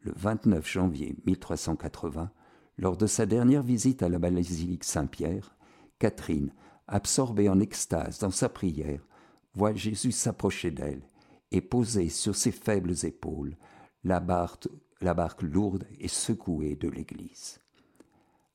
Le 0.00 0.12
29 0.16 0.66
janvier 0.66 1.16
1380, 1.26 2.30
lors 2.78 2.96
de 2.96 3.06
sa 3.06 3.26
dernière 3.26 3.62
visite 3.62 4.02
à 4.02 4.08
la 4.08 4.18
basilique 4.18 4.84
Saint-Pierre, 4.84 5.54
Catherine, 5.98 6.54
absorbée 6.88 7.50
en 7.50 7.60
extase 7.60 8.18
dans 8.18 8.30
sa 8.30 8.48
prière, 8.48 9.06
voit 9.54 9.74
Jésus 9.74 10.12
s'approcher 10.12 10.70
d'elle 10.70 11.02
et 11.50 11.60
poser 11.60 12.08
sur 12.08 12.34
ses 12.34 12.52
faibles 12.52 12.94
épaules 13.04 13.56
la 14.04 14.20
barque, 14.20 15.42
lourde 15.42 15.86
et 16.00 16.08
secouée 16.08 16.76
de 16.76 16.88
l'Église. 16.88 17.60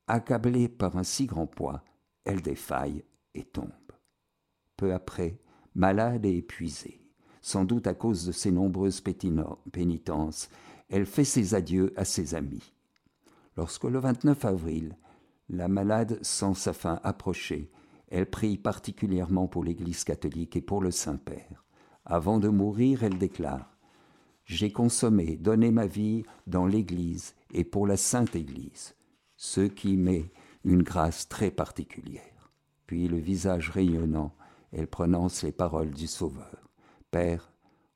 Accablée 0.07 0.67
par 0.67 0.97
un 0.97 1.03
si 1.03 1.25
grand 1.25 1.47
poids, 1.47 1.83
elle 2.23 2.41
défaille 2.41 3.03
et 3.33 3.43
tombe. 3.43 3.71
Peu 4.75 4.93
après, 4.93 5.39
malade 5.75 6.25
et 6.25 6.37
épuisée, 6.37 7.01
sans 7.41 7.65
doute 7.65 7.87
à 7.87 7.93
cause 7.93 8.25
de 8.25 8.31
ses 8.31 8.51
nombreuses 8.51 9.01
pénitences, 9.71 10.49
elle 10.89 11.05
fait 11.05 11.23
ses 11.23 11.55
adieux 11.55 11.93
à 11.95 12.05
ses 12.05 12.35
amis. 12.35 12.73
Lorsque 13.55 13.85
le 13.85 13.99
29 13.99 14.45
avril, 14.45 14.97
la 15.49 15.67
malade 15.67 16.19
sent 16.23 16.53
sa 16.55 16.73
fin 16.73 16.99
approcher, 17.03 17.71
elle 18.09 18.29
prie 18.29 18.57
particulièrement 18.57 19.47
pour 19.47 19.63
l'Église 19.63 20.03
catholique 20.03 20.55
et 20.55 20.61
pour 20.61 20.81
le 20.81 20.91
Saint-Père. 20.91 21.65
Avant 22.05 22.39
de 22.39 22.47
mourir, 22.47 23.03
elle 23.03 23.17
déclare 23.17 23.77
J'ai 24.45 24.71
consommé, 24.71 25.35
donné 25.35 25.71
ma 25.71 25.87
vie 25.87 26.23
dans 26.45 26.65
l'Église 26.65 27.35
et 27.53 27.63
pour 27.63 27.85
la 27.85 27.97
Sainte 27.97 28.35
Église, 28.35 28.95
ce 29.35 29.61
qui 29.61 29.97
m'est 29.97 30.31
une 30.63 30.83
grâce 30.83 31.27
très 31.27 31.51
particulière. 31.51 32.51
Puis, 32.85 33.07
le 33.07 33.17
visage 33.17 33.69
rayonnant, 33.69 34.33
elle 34.71 34.87
prononce 34.87 35.43
les 35.43 35.51
paroles 35.51 35.91
du 35.91 36.07
Sauveur. 36.07 36.69
Père, 37.11 37.51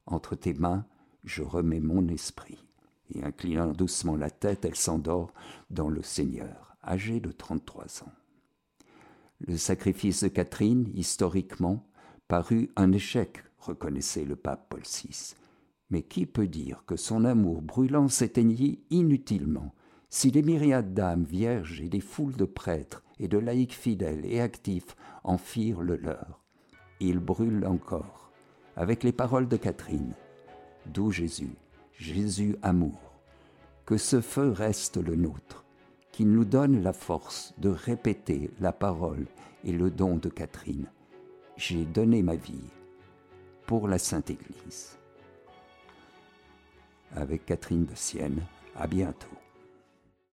entre 0.06 0.36
tes 0.36 0.54
mains, 0.54 0.86
je 1.24 1.43
remets 1.43 1.80
mon 1.80 2.08
esprit. 2.10 2.65
Et 3.13 3.24
inclinant 3.24 3.71
doucement 3.71 4.15
la 4.15 4.30
tête, 4.30 4.65
elle 4.65 4.76
s'endort 4.76 5.34
dans 5.69 5.89
le 5.89 6.02
Seigneur, 6.02 6.76
âgée 6.84 7.19
de 7.19 7.32
33 7.32 8.04
ans. 8.04 8.20
Le 9.47 9.58
sacrifice 9.58 10.23
de 10.23 10.27
Catherine, 10.27 10.88
historiquement, 10.93 11.84
parut 12.27 12.69
un 12.75 12.91
échec, 12.91 13.43
reconnaissait 13.58 14.23
le 14.23 14.36
pape 14.36 14.67
Paul 14.69 14.82
VI. 14.82 15.34
Mais 15.89 16.04
qui 16.04 16.27
peut 16.27 16.47
dire 16.47 16.84
que 16.86 16.95
son 16.95 17.25
amour 17.25 17.63
brûlant 17.63 18.08
s'éteignit 18.08 18.84
inutilement 18.91 19.73
Si 20.10 20.32
des 20.32 20.43
myriades 20.43 20.93
d'âmes 20.93 21.23
vierges 21.23 21.82
et 21.82 21.89
des 21.89 22.01
foules 22.01 22.36
de 22.36 22.45
prêtres 22.45 23.04
et 23.19 23.27
de 23.27 23.39
laïcs 23.39 23.73
fidèles 23.73 24.25
et 24.25 24.41
actifs 24.41 24.95
en 25.23 25.39
firent 25.39 25.82
le 25.82 25.95
leur, 25.95 26.43
il 26.99 27.17
brûle 27.17 27.65
encore, 27.65 28.32
avec 28.75 29.04
les 29.04 29.12
paroles 29.12 29.47
de 29.47 29.58
Catherine, 29.58 30.13
d'où 30.86 31.10
Jésus, 31.10 31.56
Jésus 31.93 32.58
amour, 32.62 33.19
que 33.86 33.97
ce 33.97 34.21
feu 34.21 34.51
reste 34.51 34.97
le 34.97 35.15
nôtre, 35.15 35.65
qui 36.21 36.27
nous 36.27 36.45
donne 36.45 36.84
la 36.84 36.93
force 36.93 37.51
de 37.57 37.69
répéter 37.69 38.51
la 38.60 38.71
parole 38.71 39.25
et 39.63 39.71
le 39.71 39.89
don 39.89 40.17
de 40.17 40.29
Catherine. 40.29 40.86
J'ai 41.57 41.84
donné 41.84 42.21
ma 42.21 42.36
vie 42.36 42.69
pour 43.65 43.88
la 43.88 43.97
Sainte 43.97 44.29
Église. 44.29 44.99
Avec 47.15 47.47
Catherine 47.47 47.86
de 47.86 47.95
Sienne, 47.95 48.43
à 48.75 48.86
bientôt. 48.86 49.40